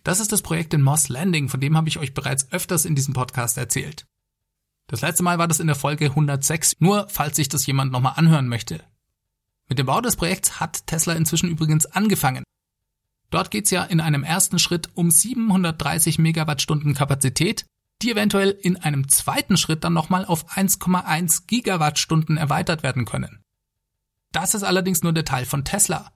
Das 0.03 0.21
ist 0.21 0.33
das 0.33 0.43
Projekt 0.43 0.75
in 0.75 0.83
Moss 0.83 1.09
Landing, 1.09 1.49
von 1.49 1.61
dem 1.61 1.77
habe 1.77 1.89
ich 1.89 1.99
euch 1.99 2.15
bereits 2.15 2.51
öfters 2.53 2.85
in 2.85 2.95
diesem 2.95 3.15
Podcast 3.15 3.57
erzählt. 3.57 4.07
Das 4.89 5.01
letzte 5.01 5.23
Mal 5.23 5.39
war 5.39 5.49
das 5.49 5.61
in 5.61 5.69
der 5.69 5.77
Folge 5.77 6.07
106, 6.07 6.77
nur 6.81 7.09
falls 7.09 7.37
sich 7.37 7.49
das 7.49 7.67
jemand 7.67 7.93
nochmal 7.93 8.15
anhören 8.17 8.49
möchte. 8.49 8.83
Mit 9.69 9.79
dem 9.79 9.87
Bau 9.87 10.01
des 10.01 10.17
Projekts 10.17 10.61
hat 10.61 10.87
Tesla 10.87 11.15
inzwischen 11.15 11.49
übrigens 11.49 11.87
angefangen. 11.87 12.45
Dort 13.31 13.51
geht's 13.51 13.71
ja 13.71 13.85
in 13.85 14.01
einem 14.01 14.25
ersten 14.25 14.59
Schritt 14.59 14.91
um 14.95 15.11
730 15.11 16.19
Megawattstunden 16.19 16.95
Kapazität, 16.95 17.65
die 18.03 18.11
eventuell 18.11 18.51
in 18.51 18.77
einem 18.77 19.09
zweiten 19.09 19.57
Schritt 19.57 19.85
dann 19.85 19.95
nochmal 19.95 20.27
auf 20.27 20.51
1,1 20.51 21.47
Gigawattstunden 21.47 22.37
erweitert 22.37 22.83
werden 22.83 23.05
können. 23.05 23.43
Das 24.33 24.55
ist 24.55 24.65
allerdings 24.65 25.03
nur 25.03 25.13
der 25.13 25.25
Teil 25.25 25.47
von 25.47 25.65
Tesla. 25.65 26.13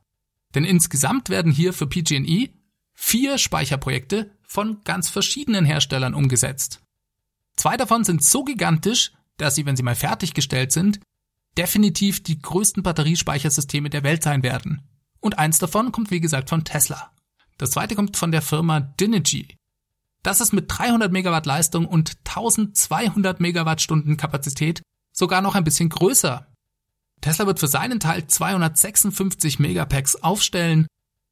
Denn 0.55 0.65
insgesamt 0.65 1.31
werden 1.31 1.53
hier 1.53 1.73
für 1.73 1.87
PG&E 1.87 2.51
vier 2.97 3.39
Speicherprojekte 3.39 4.33
von 4.43 4.83
ganz 4.83 5.09
verschiedenen 5.09 5.65
Herstellern 5.65 6.15
umgesetzt. 6.15 6.81
Zwei 7.55 7.77
davon 7.77 8.03
sind 8.03 8.25
so 8.25 8.43
gigantisch, 8.43 9.13
dass 9.37 9.55
sie, 9.55 9.67
wenn 9.67 9.77
sie 9.77 9.83
mal 9.83 9.95
fertiggestellt 9.95 10.73
sind, 10.73 10.99
definitiv 11.57 12.23
die 12.23 12.41
größten 12.41 12.83
Batteriespeichersysteme 12.83 13.91
der 13.91 14.03
Welt 14.03 14.23
sein 14.23 14.43
werden. 14.43 14.83
Und 15.21 15.39
eins 15.39 15.59
davon 15.59 15.93
kommt 15.93 16.11
wie 16.11 16.21
gesagt 16.21 16.49
von 16.49 16.65
Tesla. 16.65 17.13
Das 17.59 17.71
zweite 17.71 17.95
kommt 17.95 18.17
von 18.17 18.33
der 18.33 18.43
Firma 18.43 18.81
Dynegy. 18.81 19.57
Das 20.23 20.41
ist 20.41 20.53
mit 20.53 20.67
300 20.69 21.13
Megawatt 21.13 21.47
Leistung 21.47 21.87
und 21.87 22.17
1200 22.27 23.41
Megawattstunden 23.41 24.17
Kapazität 24.17 24.83
sogar 25.13 25.41
noch 25.41 25.55
ein 25.55 25.65
bisschen 25.65 25.89
größer. 25.89 26.47
Tesla 27.21 27.47
wird 27.47 27.61
für 27.61 27.69
seinen 27.69 28.01
Teil 28.01 28.27
256 28.27 29.59
Megapacks 29.59 30.17
aufstellen 30.17 30.87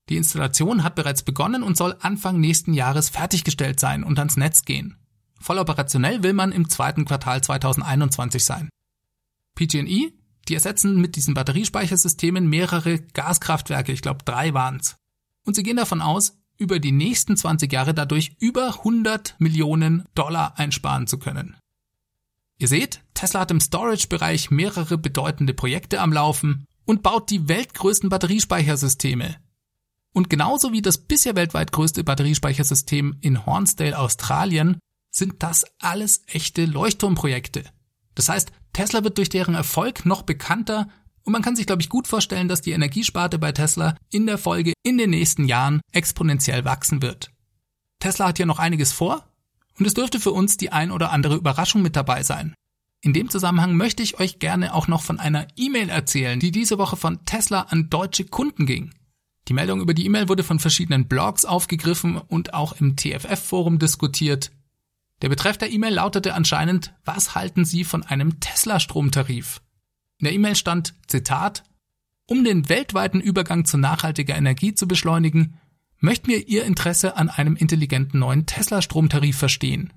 die 0.08 0.16
Installation 0.16 0.82
hat 0.82 0.94
bereits 0.94 1.22
begonnen 1.22 1.62
und 1.62 1.76
soll 1.76 1.96
Anfang 2.00 2.38
nächsten 2.38 2.74
Jahres 2.74 3.08
fertiggestellt 3.08 3.80
sein 3.80 4.04
und 4.04 4.18
ans 4.18 4.36
Netz 4.36 4.64
gehen. 4.64 4.96
Voll 5.40 5.58
operationell 5.58 6.22
will 6.22 6.32
man 6.32 6.52
im 6.52 6.68
zweiten 6.68 7.04
Quartal 7.04 7.42
2021 7.42 8.44
sein. 8.44 8.68
PG&E, 9.54 10.12
die 10.48 10.54
ersetzen 10.54 11.00
mit 11.00 11.16
diesen 11.16 11.34
Batteriespeichersystemen 11.34 12.48
mehrere 12.48 13.00
Gaskraftwerke, 13.00 13.92
ich 13.92 14.02
glaube 14.02 14.24
drei 14.24 14.52
waren's. 14.52 14.96
Und 15.44 15.56
sie 15.56 15.62
gehen 15.62 15.76
davon 15.76 16.02
aus, 16.02 16.38
über 16.56 16.78
die 16.78 16.92
nächsten 16.92 17.36
20 17.36 17.72
Jahre 17.72 17.94
dadurch 17.94 18.36
über 18.40 18.78
100 18.78 19.36
Millionen 19.38 20.04
Dollar 20.14 20.58
einsparen 20.58 21.06
zu 21.06 21.18
können. 21.18 21.56
Ihr 22.58 22.68
seht, 22.68 23.02
Tesla 23.14 23.40
hat 23.40 23.50
im 23.50 23.60
Storage-Bereich 23.60 24.50
mehrere 24.50 24.96
bedeutende 24.96 25.54
Projekte 25.54 26.00
am 26.00 26.12
Laufen 26.12 26.66
und 26.84 27.02
baut 27.02 27.30
die 27.30 27.48
weltgrößten 27.48 28.08
Batteriespeichersysteme, 28.10 29.36
und 30.14 30.30
genauso 30.30 30.72
wie 30.72 30.80
das 30.80 30.96
bisher 30.96 31.36
weltweit 31.36 31.72
größte 31.72 32.04
Batteriespeichersystem 32.04 33.18
in 33.20 33.44
Hornsdale, 33.44 33.98
Australien, 33.98 34.78
sind 35.10 35.42
das 35.42 35.64
alles 35.80 36.22
echte 36.26 36.64
Leuchtturmprojekte. 36.64 37.64
Das 38.14 38.28
heißt, 38.28 38.52
Tesla 38.72 39.04
wird 39.04 39.18
durch 39.18 39.28
deren 39.28 39.54
Erfolg 39.54 40.06
noch 40.06 40.22
bekannter 40.22 40.88
und 41.24 41.32
man 41.32 41.42
kann 41.42 41.56
sich, 41.56 41.66
glaube 41.66 41.82
ich, 41.82 41.88
gut 41.88 42.06
vorstellen, 42.06 42.48
dass 42.48 42.60
die 42.60 42.72
Energiesparte 42.72 43.38
bei 43.38 43.52
Tesla 43.52 43.96
in 44.10 44.26
der 44.26 44.38
Folge 44.38 44.72
in 44.82 44.98
den 44.98 45.10
nächsten 45.10 45.46
Jahren 45.46 45.80
exponentiell 45.92 46.64
wachsen 46.64 47.02
wird. 47.02 47.30
Tesla 47.98 48.28
hat 48.28 48.36
hier 48.36 48.46
noch 48.46 48.58
einiges 48.58 48.92
vor 48.92 49.24
und 49.78 49.86
es 49.86 49.94
dürfte 49.94 50.20
für 50.20 50.32
uns 50.32 50.56
die 50.56 50.70
ein 50.70 50.92
oder 50.92 51.10
andere 51.10 51.34
Überraschung 51.34 51.82
mit 51.82 51.96
dabei 51.96 52.22
sein. 52.22 52.54
In 53.00 53.12
dem 53.12 53.30
Zusammenhang 53.30 53.76
möchte 53.76 54.02
ich 54.02 54.20
euch 54.20 54.38
gerne 54.38 54.74
auch 54.74 54.86
noch 54.86 55.02
von 55.02 55.18
einer 55.18 55.48
E-Mail 55.56 55.88
erzählen, 55.88 56.38
die 56.38 56.52
diese 56.52 56.78
Woche 56.78 56.96
von 56.96 57.24
Tesla 57.24 57.62
an 57.62 57.90
deutsche 57.90 58.24
Kunden 58.24 58.66
ging. 58.66 58.94
Die 59.48 59.52
Meldung 59.52 59.80
über 59.80 59.94
die 59.94 60.06
E-Mail 60.06 60.28
wurde 60.28 60.42
von 60.42 60.58
verschiedenen 60.58 61.06
Blogs 61.06 61.44
aufgegriffen 61.44 62.16
und 62.16 62.54
auch 62.54 62.72
im 62.80 62.96
TFF-Forum 62.96 63.78
diskutiert. 63.78 64.50
Der 65.22 65.28
Betreff 65.28 65.58
der 65.58 65.70
E-Mail 65.70 65.94
lautete 65.94 66.34
anscheinend, 66.34 66.94
was 67.04 67.34
halten 67.34 67.64
Sie 67.64 67.84
von 67.84 68.02
einem 68.02 68.40
Tesla-Stromtarif? 68.40 69.60
In 70.18 70.24
der 70.24 70.32
E-Mail 70.32 70.56
stand, 70.56 70.94
Zitat, 71.06 71.64
um 72.26 72.42
den 72.42 72.68
weltweiten 72.68 73.20
Übergang 73.20 73.66
zu 73.66 73.76
nachhaltiger 73.76 74.34
Energie 74.34 74.74
zu 74.74 74.88
beschleunigen, 74.88 75.58
möchten 75.98 76.28
wir 76.28 76.48
Ihr 76.48 76.64
Interesse 76.64 77.16
an 77.16 77.28
einem 77.28 77.56
intelligenten 77.56 78.18
neuen 78.18 78.46
Tesla-Stromtarif 78.46 79.36
verstehen. 79.36 79.92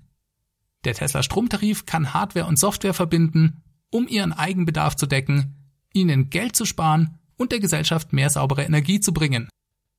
Der 0.84 0.94
Tesla-Stromtarif 0.94 1.86
kann 1.86 2.14
Hardware 2.14 2.48
und 2.48 2.60
Software 2.60 2.94
verbinden, 2.94 3.64
um 3.92 4.08
Ihren 4.08 4.34
Eigenbedarf 4.34 4.96
zu 4.96 5.06
decken, 5.06 5.56
Ihnen 5.94 6.30
Geld 6.30 6.56
zu 6.56 6.66
sparen 6.66 7.17
und 7.38 7.52
der 7.52 7.60
Gesellschaft 7.60 8.14
mehr 8.14 8.30
saubere 8.30 8.64
Energie 8.64 9.00
zu 9.00 9.14
bringen. 9.14 9.50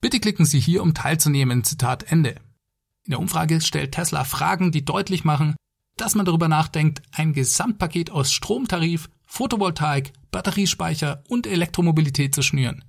Bitte 0.00 0.20
klicken 0.20 0.44
Sie 0.44 0.60
hier, 0.60 0.82
um 0.82 0.94
teilzunehmen. 0.94 1.64
Zitat 1.64 2.12
Ende. 2.12 2.36
In 3.04 3.10
der 3.10 3.20
Umfrage 3.20 3.60
stellt 3.60 3.92
Tesla 3.92 4.24
Fragen, 4.24 4.70
die 4.70 4.84
deutlich 4.84 5.24
machen, 5.24 5.56
dass 5.96 6.14
man 6.14 6.26
darüber 6.26 6.46
nachdenkt, 6.46 7.02
ein 7.10 7.32
Gesamtpaket 7.32 8.10
aus 8.10 8.32
Stromtarif, 8.32 9.08
Photovoltaik, 9.24 10.12
Batteriespeicher 10.30 11.24
und 11.28 11.46
Elektromobilität 11.46 12.34
zu 12.34 12.42
schnüren. 12.42 12.84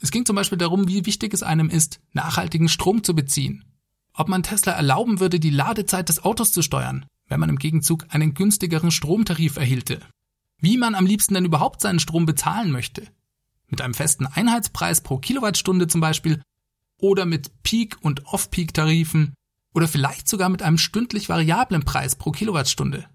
Es 0.00 0.12
ging 0.12 0.24
zum 0.24 0.36
Beispiel 0.36 0.58
darum, 0.58 0.86
wie 0.86 1.06
wichtig 1.06 1.34
es 1.34 1.42
einem 1.42 1.70
ist, 1.70 1.98
nachhaltigen 2.12 2.68
Strom 2.68 3.02
zu 3.02 3.14
beziehen. 3.14 3.64
Ob 4.12 4.28
man 4.28 4.44
Tesla 4.44 4.72
erlauben 4.72 5.18
würde, 5.18 5.40
die 5.40 5.50
Ladezeit 5.50 6.08
des 6.08 6.22
Autos 6.22 6.52
zu 6.52 6.62
steuern, 6.62 7.06
wenn 7.26 7.40
man 7.40 7.48
im 7.48 7.58
Gegenzug 7.58 8.06
einen 8.10 8.34
günstigeren 8.34 8.90
Stromtarif 8.90 9.56
erhielte. 9.56 10.00
Wie 10.60 10.76
man 10.76 10.94
am 10.94 11.06
liebsten 11.06 11.34
denn 11.34 11.44
überhaupt 11.44 11.80
seinen 11.80 12.00
Strom 12.00 12.26
bezahlen 12.26 12.70
möchte 12.70 13.08
mit 13.68 13.80
einem 13.80 13.94
festen 13.94 14.26
Einheitspreis 14.26 15.02
pro 15.02 15.18
Kilowattstunde 15.18 15.86
zum 15.86 16.00
Beispiel 16.00 16.42
oder 17.00 17.26
mit 17.26 17.62
Peak- 17.62 17.98
und 18.00 18.26
Off-Peak-Tarifen 18.26 19.34
oder 19.74 19.88
vielleicht 19.88 20.28
sogar 20.28 20.48
mit 20.48 20.62
einem 20.62 20.78
stündlich 20.78 21.28
variablen 21.28 21.84
Preis 21.84 22.16
pro 22.16 22.32
Kilowattstunde. 22.32 23.08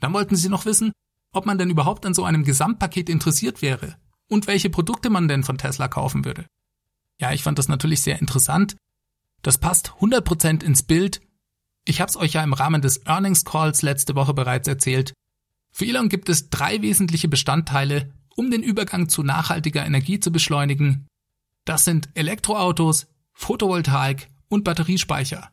Dann 0.00 0.12
wollten 0.12 0.36
sie 0.36 0.48
noch 0.48 0.66
wissen, 0.66 0.92
ob 1.32 1.46
man 1.46 1.58
denn 1.58 1.70
überhaupt 1.70 2.04
an 2.06 2.14
so 2.14 2.24
einem 2.24 2.44
Gesamtpaket 2.44 3.08
interessiert 3.08 3.62
wäre 3.62 3.96
und 4.28 4.46
welche 4.46 4.70
Produkte 4.70 5.10
man 5.10 5.28
denn 5.28 5.44
von 5.44 5.58
Tesla 5.58 5.88
kaufen 5.88 6.24
würde. 6.24 6.46
Ja, 7.18 7.32
ich 7.32 7.42
fand 7.42 7.58
das 7.58 7.68
natürlich 7.68 8.02
sehr 8.02 8.20
interessant. 8.20 8.76
Das 9.42 9.58
passt 9.58 9.92
100% 10.00 10.62
ins 10.62 10.82
Bild. 10.82 11.20
Ich 11.84 12.00
habe 12.00 12.10
es 12.10 12.16
euch 12.16 12.32
ja 12.32 12.42
im 12.42 12.52
Rahmen 12.52 12.82
des 12.82 13.06
Earnings 13.06 13.44
Calls 13.44 13.82
letzte 13.82 14.14
Woche 14.16 14.34
bereits 14.34 14.68
erzählt. 14.68 15.14
Für 15.70 15.86
Elon 15.86 16.08
gibt 16.08 16.28
es 16.28 16.50
drei 16.50 16.82
wesentliche 16.82 17.28
Bestandteile, 17.28 18.12
um 18.36 18.50
den 18.50 18.62
Übergang 18.62 19.08
zu 19.08 19.24
nachhaltiger 19.24 19.84
Energie 19.84 20.20
zu 20.20 20.30
beschleunigen. 20.30 21.06
Das 21.64 21.84
sind 21.84 22.08
Elektroautos, 22.14 23.08
Photovoltaik 23.32 24.28
und 24.48 24.62
Batteriespeicher. 24.62 25.50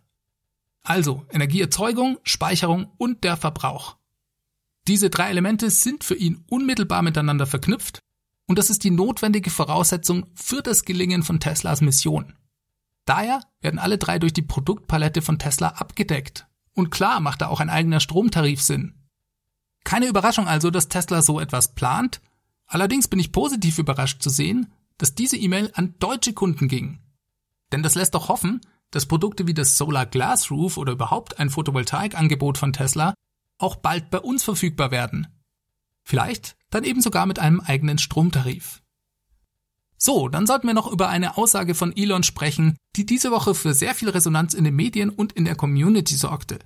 Also 0.84 1.26
Energieerzeugung, 1.32 2.20
Speicherung 2.24 2.92
und 2.98 3.24
der 3.24 3.38
Verbrauch. 3.38 3.98
Diese 4.88 5.10
drei 5.10 5.30
Elemente 5.30 5.70
sind 5.70 6.04
für 6.04 6.16
ihn 6.16 6.44
unmittelbar 6.48 7.02
miteinander 7.02 7.48
verknüpft 7.48 8.00
und 8.46 8.60
das 8.60 8.70
ist 8.70 8.84
die 8.84 8.92
notwendige 8.92 9.50
Voraussetzung 9.50 10.28
für 10.36 10.62
das 10.62 10.86
Gelingen 10.86 11.24
von 11.24 11.40
Teslas 11.40 11.82
Mission. 11.82 12.34
Daher 13.06 13.42
werden 13.62 13.80
alle 13.80 13.98
drei 13.98 14.20
durch 14.20 14.34
die 14.34 14.42
Produktpalette 14.42 15.22
von 15.22 15.40
Tesla 15.40 15.70
abgedeckt. 15.70 16.48
Und 16.74 16.90
klar 16.90 17.20
macht 17.20 17.42
da 17.42 17.48
auch 17.48 17.60
ein 17.60 17.70
eigener 17.70 18.00
Stromtarif 18.00 18.62
Sinn. 18.62 18.96
Keine 19.84 20.08
Überraschung 20.08 20.48
also, 20.48 20.72
dass 20.72 20.88
Tesla 20.88 21.22
so 21.22 21.40
etwas 21.40 21.76
plant. 21.76 22.22
Allerdings 22.74 23.08
bin 23.08 23.20
ich 23.20 23.32
positiv 23.32 23.78
überrascht 23.78 24.24
zu 24.24 24.32
sehen, 24.32 24.74
dass 24.98 25.14
diese 25.14 25.38
E-Mail 25.38 25.70
an 25.76 25.94
deutsche 26.00 26.34
Kunden 26.34 26.68
ging. 26.68 26.98
Denn 27.72 27.84
das 27.84 27.94
lässt 27.94 28.16
doch 28.16 28.30
hoffen, 28.30 28.62
dass 28.90 29.06
Produkte 29.06 29.46
wie 29.46 29.54
das 29.54 29.78
Solar 29.78 30.08
Glass 30.08 30.50
Roof 30.50 30.78
oder 30.78 30.94
überhaupt 30.94 31.38
ein 31.38 31.52
Photovoltaikangebot 31.52 32.58
von 32.58 32.74
Tesla 32.74 33.14
auch 33.60 33.76
bald 33.76 34.10
bei 34.10 34.18
uns 34.18 34.44
verfügbar 34.44 34.90
werden. 34.90 35.28
Vielleicht 36.04 36.56
dann 36.72 36.84
eben 36.84 37.00
sogar 37.00 37.28
mit 37.28 37.38
einem 37.38 37.60
eigenen 37.60 38.00
Stromtarif. 38.00 38.82
So, 39.96 40.28
dann 40.28 40.48
sollten 40.48 40.66
wir 40.66 40.74
noch 40.74 40.92
über 40.92 41.10
eine 41.10 41.38
Aussage 41.38 41.76
von 41.76 41.96
Elon 41.96 42.24
sprechen, 42.24 42.76
die 42.96 43.06
diese 43.06 43.30
Woche 43.30 43.54
für 43.54 43.76
sehr 43.76 43.94
viel 43.94 44.10
Resonanz 44.10 44.56
in 44.56 44.64
den 44.64 44.76
Medien 44.76 45.12
und 45.12 45.34
in 45.34 45.46
der 45.46 45.56
Community 45.56 46.16
sorgte. 46.16 46.58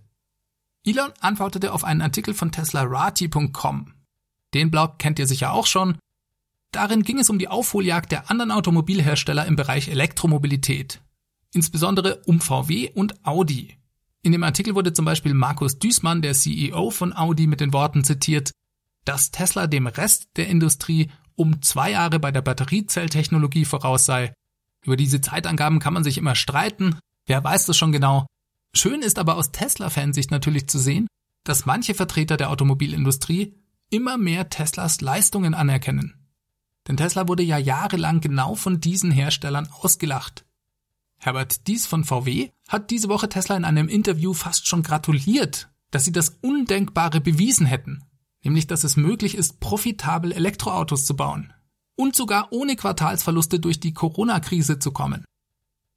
Elon 0.86 1.12
antwortete 1.20 1.74
auf 1.74 1.84
einen 1.84 2.02
Artikel 2.02 2.34
von 2.34 2.54
teslarati.com. 2.54 3.97
Den 4.54 4.72
Blog 4.72 5.00
kennt 5.00 5.20
ihr 5.20 5.28
sicher 5.28 5.54
auch 5.54 5.66
schon. 5.66 5.98
Darin 6.72 7.04
ging 7.04 7.20
es 7.20 7.30
um 7.30 7.40
die 7.40 7.48
Aufholjagd 7.48 8.12
der 8.12 8.30
anderen 8.30 8.52
Automobilhersteller 8.52 9.46
im 9.46 9.56
Bereich 9.56 9.88
Elektromobilität. 9.88 11.02
Insbesondere 11.54 12.22
um 12.26 12.42
VW 12.42 12.92
und 12.94 13.26
Audi. 13.26 13.78
In 14.22 14.32
dem 14.32 14.44
Artikel 14.44 14.76
wurde 14.76 14.94
zum 14.94 15.06
Beispiel 15.06 15.34
Markus 15.34 15.80
Düßmann, 15.80 16.22
der 16.22 16.34
CEO 16.34 16.92
von 16.92 17.16
Audi, 17.16 17.48
mit 17.48 17.62
den 17.62 17.74
Worten 17.74 18.04
zitiert, 18.04 18.52
dass 19.06 19.32
Tesla 19.32 19.68
dem 19.68 19.88
Rest 19.88 20.28
der 20.36 20.48
Industrie 20.48 21.10
um 21.36 21.62
zwei 21.62 21.92
Jahre 21.92 22.20
bei 22.20 22.32
der 22.32 22.42
Batteriezelltechnologie 22.42 23.64
voraus 23.64 24.06
sei. 24.06 24.34
Über 24.84 24.98
diese 24.98 25.22
Zeitangaben 25.22 25.80
kann 25.80 25.94
man 25.94 26.04
sich 26.04 26.18
immer 26.18 26.36
streiten. 26.36 26.98
Wer 27.26 27.44
weiß 27.44 27.66
das 27.68 27.78
schon 27.78 27.92
genau? 27.92 28.26
Schön 28.76 29.02
ist 29.02 29.18
aber 29.18 29.38
aus 29.38 29.52
Tesla-Fansicht 29.52 30.32
natürlich 30.32 30.68
zu 30.68 30.80
sehen, 30.80 31.08
dass 31.44 31.66
manche 31.66 31.94
Vertreter 31.94 32.38
der 32.38 32.50
Automobilindustrie 32.50 33.56
immer 33.90 34.18
mehr 34.18 34.50
Teslas 34.50 35.02
Leistungen 35.02 35.54
anerkennen. 35.54 36.14
Denn 36.88 36.98
Tesla 36.98 37.28
wurde 37.28 37.44
ja 37.44 37.58
jahrelang 37.58 38.22
genau 38.22 38.56
von 38.56 38.80
diesen 38.80 39.12
Herstellern 39.12 39.70
ausgelacht. 39.82 40.46
Herbert 41.18 41.68
Dies 41.68 41.86
von 41.86 42.04
VW 42.04 42.52
hat 42.68 42.92
diese 42.92 43.10
Woche 43.10 43.30
Tesla 43.30 43.58
in 43.58 43.66
einem 43.66 43.90
Interview 43.90 44.34
fast 44.34 44.68
schon 44.68 44.84
gratuliert, 44.84 45.70
dass 45.92 46.06
sie 46.06 46.12
das 46.12 46.38
Undenkbare 46.42 47.22
bewiesen 47.22 47.66
hätten 47.66 48.04
nämlich 48.48 48.66
dass 48.66 48.86
es 48.86 48.96
möglich 48.96 49.36
ist, 49.36 49.60
profitabel 49.60 50.32
Elektroautos 50.32 51.06
zu 51.06 51.18
bauen 51.18 51.52
und 51.96 52.16
sogar 52.16 52.54
ohne 52.54 52.78
Quartalsverluste 52.78 53.60
durch 53.60 53.82
die 53.82 53.94
Corona-Krise 53.94 54.80
zu 54.80 54.92
kommen. 54.92 55.26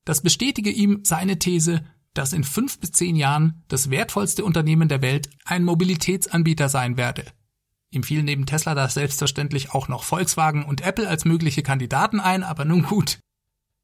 Das 0.05 0.21
bestätige 0.21 0.71
ihm 0.71 1.01
seine 1.05 1.39
These, 1.39 1.85
dass 2.13 2.33
in 2.33 2.43
fünf 2.43 2.81
bis 2.81 2.91
zehn 2.91 3.15
Jahren 3.15 3.63
das 3.69 3.91
wertvollste 3.91 4.45
Unternehmen 4.45 4.89
der 4.89 5.01
Welt 5.01 5.31
ein 5.45 5.63
Mobilitätsanbieter 5.63 6.69
sein 6.69 6.97
werde. 6.97 7.25
Ihm 7.93 8.03
fielen 8.05 8.25
neben 8.25 8.47
Tesla 8.47 8.75
da 8.75 8.89
selbstverständlich 8.89 9.73
auch 9.73 9.89
noch 9.89 10.05
Volkswagen 10.05 10.65
und 10.65 10.83
Apple 10.83 11.09
als 11.09 11.25
mögliche 11.25 11.63
Kandidaten 11.63 12.21
ein, 12.21 12.45
aber 12.45 12.65
nun 12.65 12.83
gut. 12.85 13.19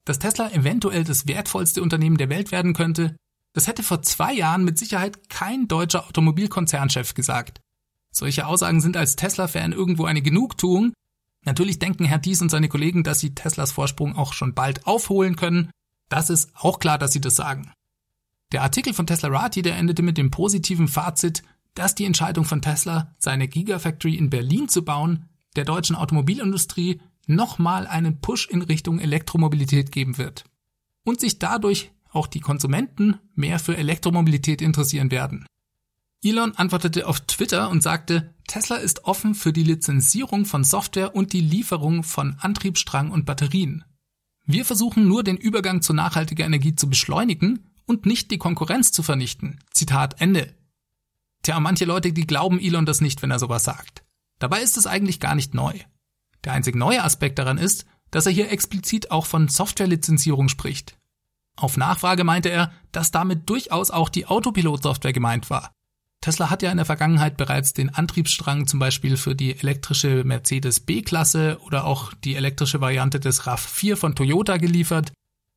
Dass 0.04 0.20
Tesla 0.20 0.50
eventuell 0.52 1.02
das 1.02 1.26
wertvollste 1.26 1.82
Unternehmen 1.82 2.16
der 2.16 2.28
Welt 2.28 2.52
werden 2.52 2.72
könnte, 2.72 3.16
das 3.52 3.66
hätte 3.66 3.82
vor 3.82 4.02
zwei 4.02 4.32
Jahren 4.32 4.64
mit 4.64 4.78
Sicherheit 4.78 5.28
kein 5.28 5.66
deutscher 5.66 6.06
Automobilkonzernchef 6.06 7.14
gesagt. 7.14 7.60
Solche 8.12 8.46
Aussagen 8.46 8.80
sind 8.80 8.96
als 8.96 9.16
Tesla-Fan 9.16 9.72
irgendwo 9.72 10.04
eine 10.04 10.22
Genugtuung. 10.22 10.92
Natürlich 11.44 11.78
denken 11.78 12.04
Herr 12.04 12.18
Dies 12.18 12.40
und 12.42 12.50
seine 12.50 12.68
Kollegen, 12.68 13.02
dass 13.02 13.18
sie 13.18 13.34
Teslas 13.34 13.72
Vorsprung 13.72 14.14
auch 14.14 14.32
schon 14.32 14.54
bald 14.54 14.86
aufholen 14.86 15.36
können. 15.36 15.70
Das 16.08 16.30
ist 16.30 16.50
auch 16.54 16.78
klar, 16.78 16.98
dass 16.98 17.12
sie 17.12 17.20
das 17.20 17.34
sagen. 17.34 17.72
Der 18.52 18.62
Artikel 18.62 18.94
von 18.94 19.06
Tesla 19.06 19.28
Rati, 19.30 19.62
der 19.62 19.76
endete 19.76 20.02
mit 20.02 20.18
dem 20.18 20.30
positiven 20.30 20.86
Fazit, 20.86 21.42
dass 21.76 21.94
die 21.94 22.04
Entscheidung 22.04 22.44
von 22.44 22.62
Tesla, 22.62 23.14
seine 23.18 23.46
Gigafactory 23.46 24.16
in 24.16 24.30
Berlin 24.30 24.68
zu 24.68 24.84
bauen, 24.84 25.26
der 25.54 25.64
deutschen 25.64 25.94
Automobilindustrie 25.94 27.00
nochmal 27.26 27.86
einen 27.86 28.20
Push 28.20 28.48
in 28.48 28.62
Richtung 28.62 28.98
Elektromobilität 28.98 29.92
geben 29.92 30.18
wird. 30.18 30.44
Und 31.04 31.20
sich 31.20 31.38
dadurch 31.38 31.92
auch 32.10 32.26
die 32.26 32.40
Konsumenten 32.40 33.18
mehr 33.34 33.58
für 33.58 33.76
Elektromobilität 33.76 34.62
interessieren 34.62 35.10
werden. 35.10 35.46
Elon 36.24 36.56
antwortete 36.56 37.06
auf 37.06 37.20
Twitter 37.20 37.68
und 37.68 37.82
sagte, 37.82 38.34
Tesla 38.48 38.76
ist 38.76 39.04
offen 39.04 39.34
für 39.34 39.52
die 39.52 39.62
Lizenzierung 39.62 40.44
von 40.44 40.64
Software 40.64 41.14
und 41.14 41.32
die 41.32 41.40
Lieferung 41.40 42.02
von 42.02 42.36
Antriebsstrang 42.40 43.10
und 43.10 43.26
Batterien. 43.26 43.84
Wir 44.46 44.64
versuchen 44.64 45.06
nur 45.06 45.24
den 45.24 45.36
Übergang 45.36 45.82
zu 45.82 45.92
nachhaltiger 45.92 46.44
Energie 46.44 46.74
zu 46.74 46.88
beschleunigen 46.88 47.66
und 47.84 48.06
nicht 48.06 48.30
die 48.30 48.38
Konkurrenz 48.38 48.92
zu 48.92 49.02
vernichten. 49.02 49.58
Zitat 49.70 50.20
Ende. 50.20 50.54
Tja, 51.46 51.60
manche 51.60 51.84
Leute, 51.84 52.12
die 52.12 52.26
glauben 52.26 52.58
Elon 52.58 52.86
das 52.86 53.00
nicht, 53.00 53.22
wenn 53.22 53.30
er 53.30 53.38
sowas 53.38 53.62
sagt. 53.62 54.02
Dabei 54.40 54.62
ist 54.62 54.76
es 54.76 54.88
eigentlich 54.88 55.20
gar 55.20 55.36
nicht 55.36 55.54
neu. 55.54 55.78
Der 56.42 56.52
einzig 56.52 56.74
neue 56.74 57.04
Aspekt 57.04 57.38
daran 57.38 57.56
ist, 57.56 57.86
dass 58.10 58.26
er 58.26 58.32
hier 58.32 58.50
explizit 58.50 59.12
auch 59.12 59.26
von 59.26 59.46
Softwarelizenzierung 59.46 60.48
spricht. 60.48 60.98
Auf 61.54 61.76
Nachfrage 61.76 62.24
meinte 62.24 62.48
er, 62.48 62.72
dass 62.90 63.12
damit 63.12 63.48
durchaus 63.48 63.92
auch 63.92 64.08
die 64.08 64.26
Autopilot-Software 64.26 65.12
gemeint 65.12 65.48
war. 65.48 65.70
Tesla 66.20 66.50
hat 66.50 66.64
ja 66.64 66.72
in 66.72 66.78
der 66.78 66.84
Vergangenheit 66.84 67.36
bereits 67.36 67.72
den 67.72 67.94
Antriebsstrang 67.94 68.66
zum 68.66 68.80
Beispiel 68.80 69.16
für 69.16 69.36
die 69.36 69.56
elektrische 69.56 70.24
Mercedes 70.24 70.80
B-Klasse 70.80 71.60
oder 71.60 71.84
auch 71.84 72.12
die 72.12 72.34
elektrische 72.34 72.80
Variante 72.80 73.20
des 73.20 73.42
RAV4 73.42 73.94
von 73.94 74.16
Toyota 74.16 74.56
geliefert. 74.56 75.12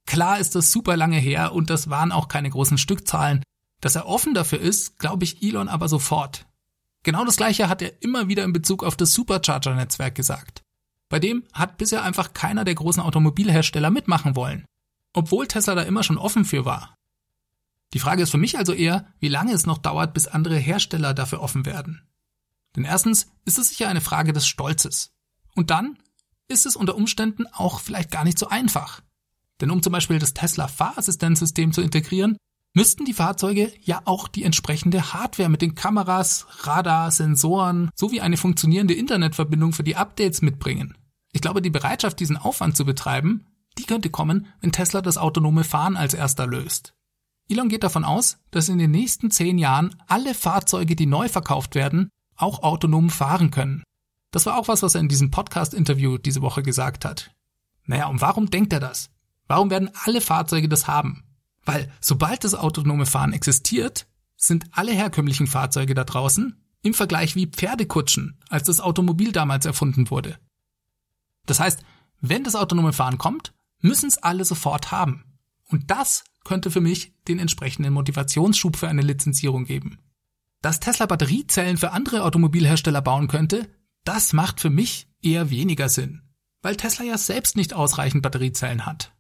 Klar 0.06 0.38
ist 0.38 0.54
das 0.54 0.72
super 0.72 0.96
lange 0.96 1.18
her 1.18 1.52
und 1.54 1.72
das 1.72 1.90
waren 1.90 2.12
auch 2.12 2.28
keine 2.28 2.52
großen 2.52 2.78
Stückzahlen. 2.78 3.42
Dass 3.82 3.96
er 3.96 4.08
offen 4.08 4.34
dafür 4.34 4.60
ist, 4.60 5.00
glaube 5.00 5.24
ich 5.24 5.42
Elon 5.42 5.70
aber 5.70 5.88
sofort. 5.88 6.46
Genau 7.04 7.24
das 7.24 7.38
gleiche 7.38 7.70
hat 7.70 7.82
er 7.82 8.02
immer 8.02 8.28
wieder 8.28 8.44
in 8.44 8.54
Bezug 8.54 8.84
auf 8.84 8.98
das 8.98 9.14
Supercharger-Netzwerk 9.14 10.16
gesagt. 10.16 10.64
Bei 11.08 11.20
dem 11.20 11.44
hat 11.54 11.78
bisher 11.78 12.04
einfach 12.04 12.34
keiner 12.34 12.66
der 12.66 12.76
großen 12.76 13.02
Automobilhersteller 13.02 13.90
mitmachen 13.90 14.36
wollen. 14.36 14.66
Obwohl 15.14 15.48
Tesla 15.48 15.76
da 15.76 15.82
immer 15.84 16.04
schon 16.04 16.18
offen 16.18 16.46
für 16.46 16.66
war. 16.66 16.96
Die 17.94 18.00
Frage 18.00 18.22
ist 18.22 18.30
für 18.30 18.38
mich 18.38 18.58
also 18.58 18.74
eher, 18.74 19.08
wie 19.20 19.30
lange 19.30 19.54
es 19.54 19.66
noch 19.66 19.80
dauert, 19.80 20.14
bis 20.14 20.28
andere 20.28 20.58
Hersteller 20.58 21.14
dafür 21.16 21.42
offen 21.42 21.66
werden. 21.66 22.08
Denn 22.76 22.84
erstens 22.84 23.32
ist 23.46 23.58
es 23.58 23.70
sicher 23.70 23.88
eine 23.88 24.02
Frage 24.02 24.34
des 24.34 24.48
Stolzes. 24.48 25.12
Und 25.56 25.72
dann 25.72 25.98
ist 26.48 26.68
es 26.68 26.76
unter 26.76 26.96
Umständen 26.96 27.48
auch 27.48 27.80
vielleicht 27.80 28.12
gar 28.12 28.24
nicht 28.24 28.38
so 28.38 28.48
einfach. 28.48 29.02
Denn 29.62 29.72
um 29.72 29.82
zum 29.82 29.92
Beispiel 29.92 30.20
das 30.20 30.36
Tesla 30.36 30.68
Fahrassistenzsystem 30.68 31.74
zu 31.74 31.82
integrieren, 31.82 32.38
müssten 32.74 33.06
die 33.06 33.14
Fahrzeuge 33.14 33.72
ja 33.82 34.02
auch 34.06 34.28
die 34.28 34.44
entsprechende 34.44 35.14
Hardware 35.14 35.50
mit 35.50 35.62
den 35.62 35.76
Kameras, 35.76 36.48
Radar, 36.62 37.12
Sensoren 37.12 37.90
sowie 37.96 38.22
eine 38.22 38.38
funktionierende 38.38 38.94
Internetverbindung 38.94 39.74
für 39.74 39.84
die 39.84 39.96
Updates 39.96 40.42
mitbringen. 40.42 40.98
Ich 41.32 41.42
glaube, 41.42 41.62
die 41.62 41.70
Bereitschaft, 41.70 42.20
diesen 42.20 42.38
Aufwand 42.38 42.76
zu 42.76 42.86
betreiben, 42.86 43.46
die 43.78 43.84
könnte 43.84 44.10
kommen, 44.10 44.48
wenn 44.62 44.72
Tesla 44.72 45.02
das 45.02 45.18
autonome 45.18 45.64
Fahren 45.64 45.98
als 45.98 46.14
erster 46.14 46.48
löst. 46.48 46.94
Elon 47.50 47.70
geht 47.70 47.84
davon 47.84 48.04
aus, 48.04 48.38
dass 48.52 48.70
in 48.70 48.78
den 48.78 48.92
nächsten 48.92 49.32
zehn 49.32 49.58
Jahren 49.58 49.96
alle 50.08 50.36
Fahrzeuge, 50.36 50.96
die 50.96 51.08
neu 51.08 51.30
verkauft 51.30 51.76
werden, 51.76 52.10
auch 52.36 52.62
autonom 52.62 53.10
fahren 53.10 53.52
können. 53.52 53.84
Das 54.32 54.46
war 54.46 54.58
auch 54.58 54.68
was, 54.68 54.84
was 54.84 54.96
er 54.96 55.02
in 55.02 55.08
diesem 55.08 55.32
Podcast-Interview 55.32 56.18
diese 56.20 56.42
Woche 56.42 56.62
gesagt 56.62 57.06
hat. 57.06 57.32
Naja, 57.86 58.08
und 58.08 58.22
warum 58.22 58.52
denkt 58.52 58.72
er 58.74 58.80
das? 58.80 59.10
Warum 59.48 59.72
werden 59.72 59.90
alle 60.04 60.22
Fahrzeuge 60.22 60.70
das 60.70 60.88
haben? 60.88 61.24
Weil 61.66 61.92
sobald 62.00 62.44
das 62.44 62.56
autonome 62.56 63.06
Fahren 63.06 63.34
existiert, 63.34 64.08
sind 64.36 64.66
alle 64.72 64.92
herkömmlichen 64.92 65.48
Fahrzeuge 65.48 65.94
da 65.94 66.04
draußen 66.04 66.56
im 66.82 66.94
Vergleich 66.94 67.36
wie 67.36 67.48
Pferdekutschen, 67.48 68.40
als 68.50 68.68
das 68.68 68.80
Automobil 68.80 69.32
damals 69.32 69.66
erfunden 69.66 70.10
wurde. 70.10 70.38
Das 71.46 71.60
heißt, 71.60 71.82
wenn 72.22 72.44
das 72.44 72.56
autonome 72.56 72.94
Fahren 72.94 73.18
kommt, 73.18 73.54
müssen 73.82 74.08
es 74.08 74.18
alle 74.18 74.46
sofort 74.46 74.92
haben. 74.92 75.24
Und 75.66 75.92
das 75.92 76.24
könnte 76.44 76.72
für 76.72 76.82
mich 76.82 77.14
den 77.28 77.40
entsprechenden 77.40 77.94
Motivationsschub 77.94 78.76
für 78.76 78.88
eine 78.88 79.02
Lizenzierung 79.02 79.66
geben. 79.66 80.00
Dass 80.62 80.80
Tesla 80.80 81.06
Batteriezellen 81.06 81.78
für 81.78 81.92
andere 81.92 82.24
Automobilhersteller 82.24 83.02
bauen 83.02 83.28
könnte, 83.28 83.70
das 84.04 84.34
macht 84.34 84.60
für 84.60 84.70
mich 84.70 85.08
eher 85.22 85.50
weniger 85.50 85.90
Sinn, 85.90 86.22
weil 86.62 86.76
Tesla 86.76 87.06
ja 87.06 87.18
selbst 87.18 87.56
nicht 87.56 87.74
ausreichend 87.74 88.24
Batteriezellen 88.24 88.86
hat. 88.86 89.14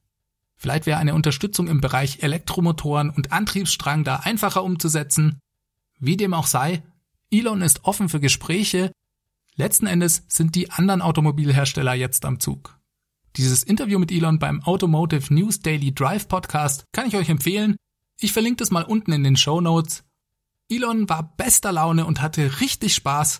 Vielleicht 0.59 0.85
wäre 0.85 0.99
eine 0.99 1.15
Unterstützung 1.15 1.69
im 1.69 1.79
Bereich 1.79 2.21
Elektromotoren 2.21 3.09
und 3.09 3.31
Antriebsstrang 3.31 4.03
da 4.03 4.17
einfacher 4.17 4.63
umzusetzen. 4.63 5.39
Wie 5.99 6.17
dem 6.17 6.33
auch 6.33 6.47
sei, 6.47 6.83
Elon 7.31 7.61
ist 7.61 7.85
offen 7.85 8.09
für 8.09 8.19
Gespräche. 8.19 8.91
Letzten 9.55 9.87
Endes 9.87 10.25
sind 10.27 10.55
die 10.55 10.69
anderen 10.69 11.01
Automobilhersteller 11.01 11.93
jetzt 11.93 12.25
am 12.25 12.41
Zug. 12.41 12.77
Dieses 13.37 13.63
Interview 13.63 13.99
mit 13.99 14.11
Elon 14.11 14.37
beim 14.37 14.61
Automotive 14.63 15.33
News 15.33 15.61
Daily 15.61 15.93
Drive 15.93 16.27
Podcast 16.27 16.83
kann 16.91 17.07
ich 17.07 17.15
euch 17.15 17.29
empfehlen. 17.29 17.77
Ich 18.19 18.33
verlinke 18.33 18.57
das 18.57 18.71
mal 18.71 18.83
unten 18.83 19.13
in 19.13 19.23
den 19.23 19.37
Show 19.37 19.61
Notes. 19.61 20.03
Elon 20.69 21.07
war 21.07 21.35
bester 21.37 21.71
Laune 21.71 22.05
und 22.05 22.21
hatte 22.21 22.59
richtig 22.59 22.95
Spaß. 22.95 23.39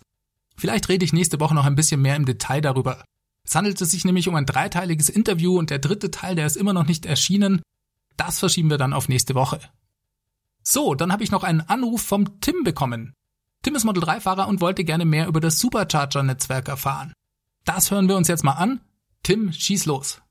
Vielleicht 0.55 0.87
rede 0.87 1.03
ich 1.03 1.11
nächste 1.11 1.39
Woche 1.39 1.55
noch 1.55 1.65
ein 1.65 1.75
bisschen 1.75 2.01
mehr 2.01 2.15
im 2.15 2.25
Detail 2.25 2.61
darüber. 2.61 3.03
Es 3.49 3.55
handelte 3.55 3.85
sich 3.85 4.05
nämlich 4.05 4.29
um 4.29 4.35
ein 4.35 4.45
dreiteiliges 4.45 5.09
Interview 5.09 5.57
und 5.57 5.71
der 5.71 5.79
dritte 5.79 6.11
Teil, 6.11 6.35
der 6.35 6.45
ist 6.45 6.55
immer 6.55 6.71
noch 6.71 6.85
nicht 6.85 7.07
erschienen. 7.07 7.63
Das 8.15 8.37
verschieben 8.37 8.69
wir 8.69 8.77
dann 8.77 8.93
auf 8.93 9.09
nächste 9.09 9.33
Woche. 9.33 9.59
So, 10.61 10.93
dann 10.93 11.11
habe 11.11 11.23
ich 11.23 11.31
noch 11.31 11.43
einen 11.43 11.61
Anruf 11.61 12.03
vom 12.03 12.39
Tim 12.41 12.63
bekommen. 12.63 13.15
Tim 13.63 13.73
ist 13.73 13.85
Model 13.85 14.03
3 14.03 14.19
Fahrer 14.19 14.47
und 14.47 14.61
wollte 14.61 14.83
gerne 14.83 15.03
mehr 15.03 15.25
über 15.25 15.39
das 15.39 15.59
Supercharger 15.59 16.21
Netzwerk 16.21 16.67
erfahren. 16.67 17.11
Das 17.65 17.89
hören 17.89 18.07
wir 18.07 18.17
uns 18.17 18.27
jetzt 18.27 18.43
mal 18.43 18.51
an. 18.51 18.81
Tim, 19.23 19.51
schieß 19.51 19.87
los. 19.87 20.21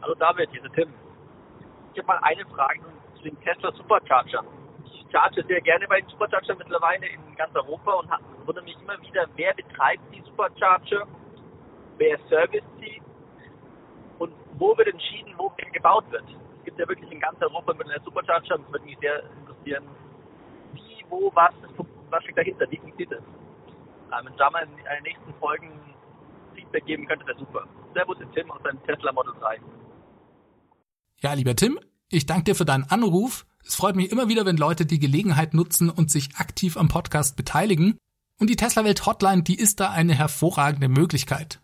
Hallo 0.00 0.14
David, 0.14 0.48
hier 0.52 0.64
ist 0.64 0.72
Tim. 0.74 0.88
Ich 1.92 1.98
habe 1.98 2.06
mal 2.06 2.20
eine 2.22 2.46
Frage 2.46 2.80
zu 3.18 3.22
dem 3.24 3.38
Tesla 3.42 3.70
Supercharger. 3.76 4.42
Ich 4.86 5.12
charge 5.12 5.44
sehr 5.46 5.60
gerne 5.60 5.86
bei 5.88 6.00
den 6.00 6.08
Supercharger 6.08 6.54
mittlerweile 6.56 7.06
in 7.06 7.20
ganz 7.36 7.54
Europa 7.54 7.92
und 7.92 8.08
wundere 8.46 8.64
mich 8.64 8.76
immer 8.80 8.98
wieder, 9.02 9.26
wer 9.36 9.52
betreibt 9.52 10.14
die 10.14 10.22
Supercharger 10.22 11.06
wer 12.00 12.18
service 12.30 12.64
sie 12.80 13.00
und 14.18 14.32
wo 14.58 14.76
wird 14.76 14.88
entschieden, 14.88 15.34
wo 15.36 15.52
wer 15.56 15.70
gebaut 15.70 16.10
wird. 16.10 16.24
Es 16.58 16.64
gibt 16.64 16.78
ja 16.78 16.88
wirklich 16.88 17.12
in 17.12 17.20
ganz 17.20 17.40
Europa 17.40 17.74
mit 17.74 17.86
einer 17.88 18.02
Supercharger 18.02 18.56
und 18.56 18.66
es 18.66 18.72
würde 18.72 18.86
mich 18.86 18.98
sehr 19.00 19.22
interessieren, 19.38 19.84
wie, 20.72 21.04
wo, 21.10 21.30
was, 21.34 21.52
was 22.08 22.22
steckt 22.24 22.38
dahinter, 22.38 22.66
wie 22.70 22.78
funktioniert 22.78 23.12
das? 23.12 23.22
Ähm, 24.18 24.26
wenn 24.26 24.36
da 24.36 24.50
mal 24.50 24.62
in 24.62 24.76
den 24.76 25.02
nächsten 25.02 25.34
Folgen 25.34 25.70
Feedback 26.54 26.86
geben 26.86 27.06
könnte, 27.06 27.26
wäre 27.26 27.38
super. 27.38 27.64
Servus, 27.94 28.16
Tim 28.34 28.50
aus 28.50 28.62
seinem 28.62 28.82
Tesla 28.84 29.12
Model 29.12 29.34
3. 29.38 29.60
Ja, 31.22 31.34
lieber 31.34 31.54
Tim, 31.54 31.78
ich 32.08 32.26
danke 32.26 32.44
dir 32.44 32.54
für 32.54 32.64
deinen 32.64 32.84
Anruf. 32.84 33.46
Es 33.62 33.76
freut 33.76 33.94
mich 33.94 34.10
immer 34.10 34.28
wieder, 34.28 34.46
wenn 34.46 34.56
Leute 34.56 34.86
die 34.86 34.98
Gelegenheit 34.98 35.52
nutzen 35.52 35.90
und 35.90 36.10
sich 36.10 36.36
aktiv 36.36 36.78
am 36.78 36.88
Podcast 36.88 37.36
beteiligen. 37.36 37.98
Und 38.38 38.48
die 38.48 38.56
Tesla 38.56 38.84
Welt 38.84 39.04
Hotline, 39.04 39.42
die 39.42 39.58
ist 39.58 39.80
da 39.80 39.90
eine 39.90 40.14
hervorragende 40.14 40.88
Möglichkeit. 40.88 41.60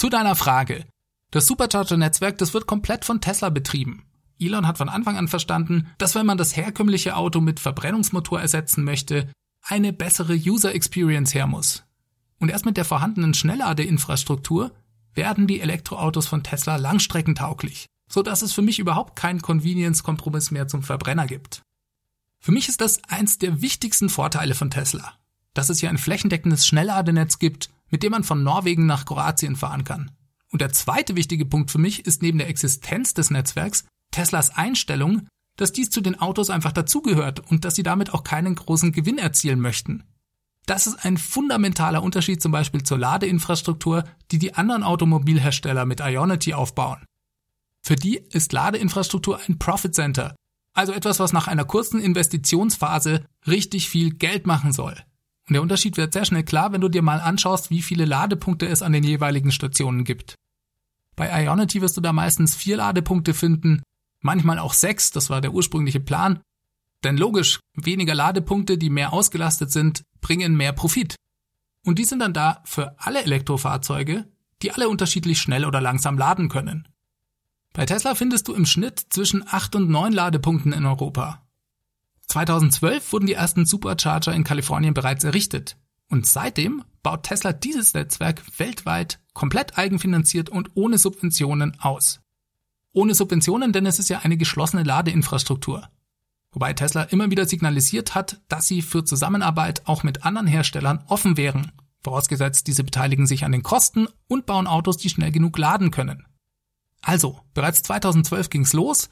Zu 0.00 0.08
deiner 0.08 0.34
Frage. 0.34 0.86
Das 1.30 1.46
Supercharger-Netzwerk, 1.46 2.38
das 2.38 2.54
wird 2.54 2.66
komplett 2.66 3.04
von 3.04 3.20
Tesla 3.20 3.50
betrieben. 3.50 4.06
Elon 4.38 4.66
hat 4.66 4.78
von 4.78 4.88
Anfang 4.88 5.18
an 5.18 5.28
verstanden, 5.28 5.90
dass 5.98 6.14
wenn 6.14 6.24
man 6.24 6.38
das 6.38 6.56
herkömmliche 6.56 7.16
Auto 7.16 7.42
mit 7.42 7.60
Verbrennungsmotor 7.60 8.40
ersetzen 8.40 8.82
möchte, 8.82 9.30
eine 9.60 9.92
bessere 9.92 10.32
User 10.32 10.74
Experience 10.74 11.34
her 11.34 11.46
muss. 11.46 11.84
Und 12.38 12.48
erst 12.48 12.64
mit 12.64 12.78
der 12.78 12.86
vorhandenen 12.86 13.34
Schnellladeinfrastruktur 13.34 14.72
werden 15.12 15.46
die 15.46 15.60
Elektroautos 15.60 16.26
von 16.26 16.42
Tesla 16.42 16.76
langstreckentauglich, 16.76 17.84
so 18.10 18.22
dass 18.22 18.40
es 18.40 18.54
für 18.54 18.62
mich 18.62 18.78
überhaupt 18.78 19.16
keinen 19.16 19.42
Convenience-Kompromiss 19.42 20.50
mehr 20.50 20.66
zum 20.66 20.82
Verbrenner 20.82 21.26
gibt. 21.26 21.60
Für 22.38 22.52
mich 22.52 22.70
ist 22.70 22.80
das 22.80 23.04
eins 23.10 23.36
der 23.36 23.60
wichtigsten 23.60 24.08
Vorteile 24.08 24.54
von 24.54 24.70
Tesla, 24.70 25.12
dass 25.52 25.68
es 25.68 25.80
hier 25.80 25.90
ein 25.90 25.98
flächendeckendes 25.98 26.66
Schnellladenetz 26.66 27.38
gibt, 27.38 27.68
mit 27.90 28.02
dem 28.02 28.12
man 28.12 28.24
von 28.24 28.42
Norwegen 28.42 28.86
nach 28.86 29.04
Kroatien 29.04 29.56
fahren 29.56 29.84
kann. 29.84 30.10
Und 30.50 30.60
der 30.60 30.72
zweite 30.72 31.16
wichtige 31.16 31.44
Punkt 31.44 31.70
für 31.70 31.78
mich 31.78 32.06
ist 32.06 32.22
neben 32.22 32.38
der 32.38 32.48
Existenz 32.48 33.14
des 33.14 33.30
Netzwerks 33.30 33.84
Teslas 34.10 34.56
Einstellung, 34.56 35.28
dass 35.56 35.72
dies 35.72 35.90
zu 35.90 36.00
den 36.00 36.18
Autos 36.20 36.50
einfach 36.50 36.72
dazugehört 36.72 37.40
und 37.50 37.64
dass 37.64 37.74
sie 37.74 37.82
damit 37.82 38.12
auch 38.14 38.24
keinen 38.24 38.54
großen 38.54 38.92
Gewinn 38.92 39.18
erzielen 39.18 39.60
möchten. 39.60 40.04
Das 40.66 40.86
ist 40.86 41.04
ein 41.04 41.16
fundamentaler 41.16 42.02
Unterschied 42.02 42.40
zum 42.40 42.52
Beispiel 42.52 42.82
zur 42.82 42.98
Ladeinfrastruktur, 42.98 44.04
die 44.30 44.38
die 44.38 44.54
anderen 44.54 44.82
Automobilhersteller 44.82 45.84
mit 45.84 46.00
Ionity 46.00 46.54
aufbauen. 46.54 47.04
Für 47.82 47.96
die 47.96 48.16
ist 48.30 48.52
Ladeinfrastruktur 48.52 49.40
ein 49.46 49.58
Profit 49.58 49.94
Center, 49.94 50.34
also 50.72 50.92
etwas, 50.92 51.18
was 51.18 51.32
nach 51.32 51.48
einer 51.48 51.64
kurzen 51.64 52.00
Investitionsphase 52.00 53.24
richtig 53.46 53.88
viel 53.88 54.10
Geld 54.14 54.46
machen 54.46 54.72
soll. 54.72 54.96
Und 55.50 55.54
der 55.54 55.62
Unterschied 55.62 55.96
wird 55.96 56.12
sehr 56.12 56.24
schnell 56.24 56.44
klar, 56.44 56.70
wenn 56.70 56.80
du 56.80 56.88
dir 56.88 57.02
mal 57.02 57.20
anschaust, 57.20 57.70
wie 57.70 57.82
viele 57.82 58.04
Ladepunkte 58.04 58.68
es 58.68 58.82
an 58.82 58.92
den 58.92 59.02
jeweiligen 59.02 59.50
Stationen 59.50 60.04
gibt. 60.04 60.36
Bei 61.16 61.42
Ionity 61.42 61.82
wirst 61.82 61.96
du 61.96 62.00
da 62.00 62.12
meistens 62.12 62.54
vier 62.54 62.76
Ladepunkte 62.76 63.34
finden, 63.34 63.82
manchmal 64.20 64.60
auch 64.60 64.74
sechs, 64.74 65.10
das 65.10 65.28
war 65.28 65.40
der 65.40 65.52
ursprüngliche 65.52 65.98
Plan. 65.98 66.38
Denn 67.02 67.16
logisch, 67.16 67.58
weniger 67.74 68.14
Ladepunkte, 68.14 68.78
die 68.78 68.90
mehr 68.90 69.12
ausgelastet 69.12 69.72
sind, 69.72 70.04
bringen 70.20 70.56
mehr 70.56 70.72
Profit. 70.72 71.16
Und 71.84 71.98
die 71.98 72.04
sind 72.04 72.20
dann 72.20 72.32
da 72.32 72.62
für 72.64 72.94
alle 73.00 73.24
Elektrofahrzeuge, 73.24 74.28
die 74.62 74.70
alle 74.70 74.88
unterschiedlich 74.88 75.40
schnell 75.40 75.64
oder 75.64 75.80
langsam 75.80 76.16
laden 76.16 76.48
können. 76.48 76.86
Bei 77.72 77.86
Tesla 77.86 78.14
findest 78.14 78.46
du 78.46 78.54
im 78.54 78.66
Schnitt 78.66 79.00
zwischen 79.10 79.42
acht 79.48 79.74
und 79.74 79.90
neun 79.90 80.12
Ladepunkten 80.12 80.72
in 80.72 80.86
Europa. 80.86 81.44
2012 82.30 83.12
wurden 83.12 83.26
die 83.26 83.34
ersten 83.34 83.66
Supercharger 83.66 84.32
in 84.32 84.44
Kalifornien 84.44 84.94
bereits 84.94 85.24
errichtet. 85.24 85.76
Und 86.08 86.26
seitdem 86.26 86.84
baut 87.02 87.24
Tesla 87.24 87.52
dieses 87.52 87.94
Netzwerk 87.94 88.42
weltweit 88.58 89.20
komplett 89.32 89.78
eigenfinanziert 89.78 90.48
und 90.48 90.70
ohne 90.74 90.98
Subventionen 90.98 91.78
aus. 91.80 92.20
Ohne 92.92 93.14
Subventionen, 93.14 93.72
denn 93.72 93.86
es 93.86 93.98
ist 93.98 94.08
ja 94.08 94.20
eine 94.20 94.36
geschlossene 94.36 94.82
Ladeinfrastruktur. 94.82 95.88
Wobei 96.52 96.72
Tesla 96.72 97.02
immer 97.02 97.30
wieder 97.30 97.46
signalisiert 97.46 98.14
hat, 98.14 98.40
dass 98.48 98.66
sie 98.66 98.82
für 98.82 99.04
Zusammenarbeit 99.04 99.86
auch 99.86 100.02
mit 100.02 100.24
anderen 100.24 100.48
Herstellern 100.48 101.04
offen 101.06 101.36
wären, 101.36 101.72
vorausgesetzt 102.02 102.66
diese 102.66 102.82
beteiligen 102.82 103.26
sich 103.26 103.44
an 103.44 103.52
den 103.52 103.62
Kosten 103.62 104.08
und 104.26 104.46
bauen 104.46 104.66
Autos, 104.66 104.96
die 104.96 105.10
schnell 105.10 105.30
genug 105.30 105.58
laden 105.58 105.90
können. 105.92 106.26
Also, 107.02 107.40
bereits 107.54 107.82
2012 107.82 108.50
ging's 108.50 108.72
los 108.72 109.10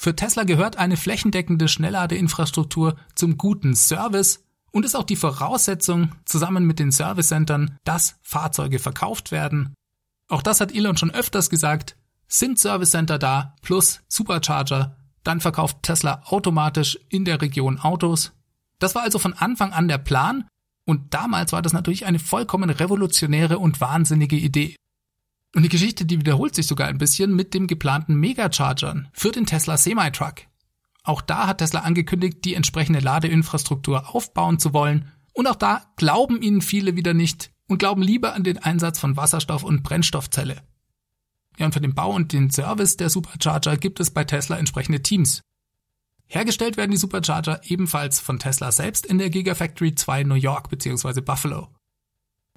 für 0.00 0.16
Tesla 0.16 0.44
gehört 0.44 0.78
eine 0.78 0.96
flächendeckende 0.96 1.68
Schnellladeinfrastruktur 1.68 2.96
zum 3.14 3.36
guten 3.36 3.74
Service 3.74 4.42
und 4.72 4.86
ist 4.86 4.94
auch 4.94 5.04
die 5.04 5.14
Voraussetzung, 5.14 6.12
zusammen 6.24 6.64
mit 6.64 6.78
den 6.78 6.90
Servicecentern, 6.90 7.76
dass 7.84 8.16
Fahrzeuge 8.22 8.78
verkauft 8.78 9.30
werden. 9.30 9.74
Auch 10.30 10.40
das 10.40 10.62
hat 10.62 10.74
Elon 10.74 10.96
schon 10.96 11.10
öfters 11.10 11.50
gesagt. 11.50 11.96
Sind 12.28 12.58
Servicecenter 12.58 13.18
da 13.18 13.54
plus 13.60 14.00
Supercharger, 14.08 14.96
dann 15.22 15.42
verkauft 15.42 15.82
Tesla 15.82 16.22
automatisch 16.24 16.98
in 17.10 17.26
der 17.26 17.42
Region 17.42 17.78
Autos. 17.78 18.32
Das 18.78 18.94
war 18.94 19.02
also 19.02 19.18
von 19.18 19.34
Anfang 19.34 19.74
an 19.74 19.86
der 19.86 19.98
Plan 19.98 20.48
und 20.86 21.12
damals 21.12 21.52
war 21.52 21.60
das 21.60 21.74
natürlich 21.74 22.06
eine 22.06 22.20
vollkommen 22.20 22.70
revolutionäre 22.70 23.58
und 23.58 23.82
wahnsinnige 23.82 24.36
Idee. 24.36 24.76
Und 25.54 25.64
die 25.64 25.68
Geschichte, 25.68 26.04
die 26.06 26.20
wiederholt 26.20 26.54
sich 26.54 26.66
sogar 26.66 26.88
ein 26.88 26.98
bisschen 26.98 27.34
mit 27.34 27.54
dem 27.54 27.66
geplanten 27.66 28.14
Megachargern 28.14 29.08
für 29.12 29.32
den 29.32 29.46
Tesla 29.46 29.76
Semi-Truck. 29.76 30.42
Auch 31.02 31.22
da 31.22 31.46
hat 31.46 31.58
Tesla 31.58 31.80
angekündigt, 31.80 32.44
die 32.44 32.54
entsprechende 32.54 33.00
Ladeinfrastruktur 33.00 34.14
aufbauen 34.14 34.58
zu 34.58 34.72
wollen. 34.72 35.10
Und 35.32 35.46
auch 35.46 35.56
da 35.56 35.82
glauben 35.96 36.40
ihnen 36.40 36.60
viele 36.60 36.96
wieder 36.96 37.14
nicht 37.14 37.50
und 37.66 37.78
glauben 37.78 38.02
lieber 38.02 38.34
an 38.34 38.44
den 38.44 38.58
Einsatz 38.58 38.98
von 38.98 39.16
Wasserstoff 39.16 39.64
und 39.64 39.82
Brennstoffzelle. 39.82 40.62
Ja, 41.58 41.66
und 41.66 41.72
für 41.72 41.80
den 41.80 41.94
Bau 41.94 42.14
und 42.14 42.32
den 42.32 42.50
Service 42.50 42.96
der 42.96 43.10
Supercharger 43.10 43.76
gibt 43.76 44.00
es 44.00 44.10
bei 44.10 44.24
Tesla 44.24 44.56
entsprechende 44.56 45.02
Teams. 45.02 45.42
Hergestellt 46.26 46.76
werden 46.76 46.92
die 46.92 46.96
Supercharger 46.96 47.60
ebenfalls 47.64 48.20
von 48.20 48.38
Tesla 48.38 48.70
selbst 48.70 49.04
in 49.04 49.18
der 49.18 49.30
Gigafactory 49.30 49.94
2 49.94 50.22
New 50.24 50.36
York 50.36 50.70
bzw. 50.70 51.20
Buffalo. 51.20 51.68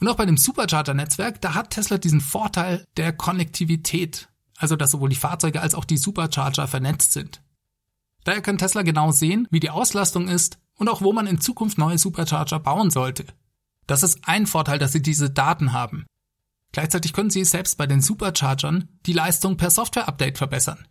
Und 0.04 0.10
auch 0.10 0.18
bei 0.18 0.26
dem 0.26 0.36
Supercharger-Netzwerk, 0.36 1.40
da 1.40 1.54
hat 1.54 1.70
Tesla 1.70 1.98
diesen 1.98 2.20
Vorteil 2.20 2.84
der 2.98 3.14
Konnektivität, 3.14 4.28
also 4.58 4.76
dass 4.76 4.92
sowohl 4.92 5.08
die 5.08 5.16
Fahrzeuge 5.16 5.62
als 5.62 5.76
auch 5.76 5.86
die 5.86 5.96
Supercharger 5.96 6.68
vernetzt 6.68 7.14
sind. 7.14 7.42
Daher 8.26 8.42
kann 8.42 8.58
Tesla 8.58 8.82
genau 8.82 9.12
sehen, 9.12 9.48
wie 9.50 9.62
die 9.62 9.70
Auslastung 9.70 10.28
ist 10.28 10.58
und 10.76 10.90
auch 10.90 11.02
wo 11.02 11.14
man 11.14 11.26
in 11.26 11.40
Zukunft 11.40 11.78
neue 11.78 11.98
Supercharger 11.98 12.60
bauen 12.60 12.92
sollte. 12.92 13.26
Das 13.88 14.04
ist 14.04 14.28
ein 14.28 14.46
Vorteil, 14.46 14.78
dass 14.78 14.92
sie 14.92 15.02
diese 15.02 15.30
Daten 15.30 15.72
haben. 15.72 16.06
Gleichzeitig 16.74 17.14
können 17.14 17.30
sie 17.30 17.46
selbst 17.46 17.78
bei 17.78 17.88
den 17.88 18.02
Superchargern 18.02 18.90
die 19.06 19.14
Leistung 19.14 19.56
per 19.56 19.70
Software-Update 19.70 20.38
verbessern. 20.38 20.86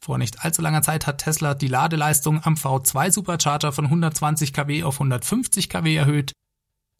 Vor 0.00 0.18
nicht 0.18 0.44
allzu 0.44 0.60
langer 0.60 0.82
Zeit 0.82 1.06
hat 1.06 1.18
Tesla 1.18 1.54
die 1.54 1.68
Ladeleistung 1.68 2.42
am 2.42 2.54
V2 2.54 3.12
Supercharger 3.12 3.70
von 3.70 3.84
120 3.84 4.52
kW 4.52 4.82
auf 4.82 4.96
150 4.96 5.68
kW 5.68 5.94
erhöht 5.94 6.32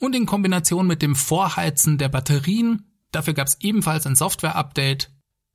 und 0.01 0.17
in 0.17 0.27
Kombination 0.27 0.87
mit 0.87 1.03
dem 1.03 1.15
Vorheizen 1.15 1.99
der 1.99 2.09
Batterien, 2.09 2.87
dafür 3.13 3.35
gab 3.35 3.47
es 3.47 3.59
ebenfalls 3.61 4.07
ein 4.07 4.17
Software-Update, 4.17 5.13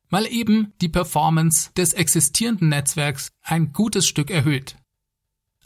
weil 0.10 0.28
eben 0.28 0.72
die 0.82 0.88
Performance 0.88 1.72
des 1.76 1.94
existierenden 1.94 2.70
Netzwerks 2.70 3.32
ein 3.42 3.74
gutes 3.74 4.08
Stück 4.08 4.30
erhöht. 4.30 4.78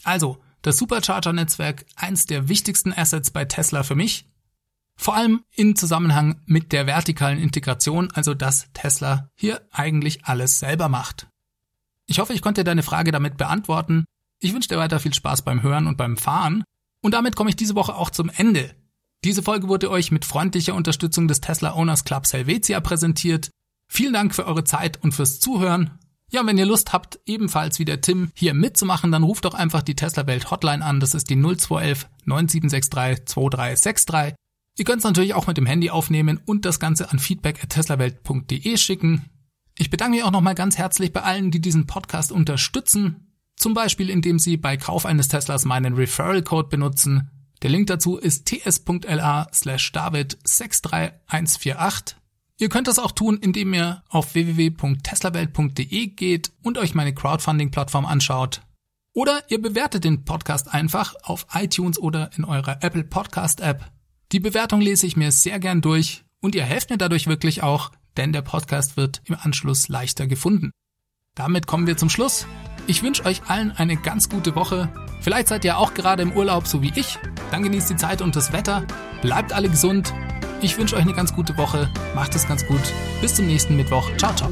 Also, 0.02 0.38
das 0.62 0.78
Supercharger-Netzwerk 0.78 1.84
eins 1.94 2.26
der 2.26 2.48
wichtigsten 2.48 2.92
Assets 2.92 3.30
bei 3.30 3.44
Tesla 3.44 3.82
für 3.82 3.94
mich, 3.94 4.26
vor 4.96 5.14
allem 5.14 5.44
in 5.54 5.76
Zusammenhang 5.76 6.40
mit 6.46 6.72
der 6.72 6.86
vertikalen 6.86 7.38
Integration, 7.38 8.10
also 8.12 8.34
dass 8.34 8.66
Tesla 8.72 9.30
hier 9.34 9.62
eigentlich 9.70 10.24
alles 10.24 10.58
selber 10.58 10.88
macht. 10.88 11.28
Ich 12.06 12.18
hoffe, 12.18 12.32
ich 12.32 12.42
konnte 12.42 12.64
deine 12.64 12.82
Frage 12.82 13.12
damit 13.12 13.36
beantworten. 13.36 14.04
Ich 14.40 14.52
wünsche 14.52 14.68
dir 14.68 14.78
weiter 14.78 15.00
viel 15.00 15.14
Spaß 15.14 15.42
beim 15.42 15.62
Hören 15.62 15.86
und 15.86 15.96
beim 15.96 16.16
Fahren 16.16 16.64
und 17.02 17.12
damit 17.14 17.36
komme 17.36 17.50
ich 17.50 17.56
diese 17.56 17.74
Woche 17.74 17.94
auch 17.94 18.10
zum 18.10 18.30
Ende. 18.34 18.74
Diese 19.24 19.42
Folge 19.42 19.68
wurde 19.68 19.90
euch 19.90 20.10
mit 20.12 20.24
freundlicher 20.24 20.74
Unterstützung 20.74 21.28
des 21.28 21.40
Tesla 21.40 21.74
Owners 21.74 22.04
Club 22.04 22.24
Helvetia 22.30 22.80
präsentiert. 22.80 23.50
Vielen 23.86 24.12
Dank 24.12 24.34
für 24.34 24.46
eure 24.46 24.64
Zeit 24.64 25.02
und 25.02 25.12
fürs 25.12 25.40
Zuhören. 25.40 25.98
Ja, 26.32 26.46
wenn 26.46 26.58
ihr 26.58 26.66
Lust 26.66 26.92
habt, 26.92 27.18
ebenfalls 27.26 27.78
wie 27.80 27.84
der 27.84 28.00
Tim 28.00 28.30
hier 28.34 28.54
mitzumachen, 28.54 29.10
dann 29.10 29.24
ruft 29.24 29.44
doch 29.44 29.54
einfach 29.54 29.82
die 29.82 29.96
Tesla 29.96 30.26
Welt 30.26 30.50
Hotline 30.50 30.84
an. 30.84 31.00
Das 31.00 31.14
ist 31.14 31.28
die 31.28 31.36
0211 31.36 32.08
9763 32.24 33.26
2363. 33.26 34.34
Ihr 34.78 34.84
könnt 34.84 34.98
es 34.98 35.04
natürlich 35.04 35.34
auch 35.34 35.48
mit 35.48 35.56
dem 35.56 35.66
Handy 35.66 35.90
aufnehmen 35.90 36.40
und 36.46 36.64
das 36.64 36.78
Ganze 36.78 37.10
an 37.10 37.18
feedback@teslawelt.de 37.18 38.76
schicken. 38.76 39.28
Ich 39.76 39.90
bedanke 39.90 40.16
mich 40.16 40.24
auch 40.24 40.30
nochmal 40.30 40.54
ganz 40.54 40.78
herzlich 40.78 41.12
bei 41.12 41.22
allen, 41.22 41.50
die 41.50 41.60
diesen 41.60 41.86
Podcast 41.86 42.32
unterstützen. 42.32 43.29
Zum 43.60 43.74
Beispiel, 43.74 44.08
indem 44.08 44.38
sie 44.38 44.56
bei 44.56 44.78
Kauf 44.78 45.04
eines 45.04 45.28
Teslas 45.28 45.66
meinen 45.66 45.92
Referral 45.92 46.42
Code 46.42 46.68
benutzen. 46.68 47.28
Der 47.60 47.68
Link 47.68 47.88
dazu 47.88 48.16
ist 48.16 48.46
ts.la 48.46 49.48
slash 49.52 49.92
david 49.92 50.38
63148. 50.44 52.16
Ihr 52.56 52.70
könnt 52.70 52.88
das 52.88 52.98
auch 52.98 53.12
tun, 53.12 53.36
indem 53.36 53.74
ihr 53.74 54.02
auf 54.08 54.32
www.teslawelt.de 54.32 56.06
geht 56.06 56.52
und 56.62 56.78
euch 56.78 56.94
meine 56.94 57.14
Crowdfunding-Plattform 57.14 58.06
anschaut. 58.06 58.62
Oder 59.12 59.42
ihr 59.50 59.60
bewertet 59.60 60.04
den 60.04 60.24
Podcast 60.24 60.72
einfach 60.72 61.14
auf 61.22 61.46
iTunes 61.52 61.98
oder 61.98 62.30
in 62.38 62.46
eurer 62.46 62.82
Apple 62.82 63.04
Podcast 63.04 63.60
App. 63.60 63.90
Die 64.32 64.40
Bewertung 64.40 64.80
lese 64.80 65.06
ich 65.06 65.18
mir 65.18 65.32
sehr 65.32 65.60
gern 65.60 65.82
durch 65.82 66.24
und 66.40 66.54
ihr 66.54 66.64
helft 66.64 66.88
mir 66.88 66.96
dadurch 66.96 67.26
wirklich 67.26 67.62
auch, 67.62 67.92
denn 68.16 68.32
der 68.32 68.40
Podcast 68.40 68.96
wird 68.96 69.20
im 69.26 69.36
Anschluss 69.38 69.88
leichter 69.88 70.26
gefunden. 70.26 70.70
Damit 71.34 71.66
kommen 71.66 71.86
wir 71.86 71.98
zum 71.98 72.08
Schluss. 72.08 72.46
Ich 72.86 73.02
wünsche 73.02 73.24
euch 73.24 73.42
allen 73.48 73.72
eine 73.72 73.96
ganz 73.96 74.28
gute 74.28 74.54
Woche. 74.54 74.88
Vielleicht 75.20 75.48
seid 75.48 75.64
ihr 75.64 75.78
auch 75.78 75.94
gerade 75.94 76.22
im 76.22 76.32
Urlaub, 76.32 76.66
so 76.66 76.82
wie 76.82 76.92
ich. 76.94 77.18
Dann 77.50 77.62
genießt 77.62 77.90
die 77.90 77.96
Zeit 77.96 78.22
und 78.22 78.36
das 78.36 78.52
Wetter. 78.52 78.84
Bleibt 79.22 79.52
alle 79.52 79.68
gesund 79.68 80.12
ich 80.62 80.76
wünsche 80.76 80.96
euch 80.96 81.02
eine 81.02 81.14
ganz 81.14 81.34
gute 81.34 81.56
Woche. 81.56 81.88
Macht 82.14 82.34
es 82.34 82.46
ganz 82.46 82.66
gut. 82.66 82.80
Bis 83.20 83.34
zum 83.34 83.46
nächsten 83.46 83.76
Mittwoch. 83.76 84.10
Ciao, 84.16 84.34
ciao. 84.34 84.50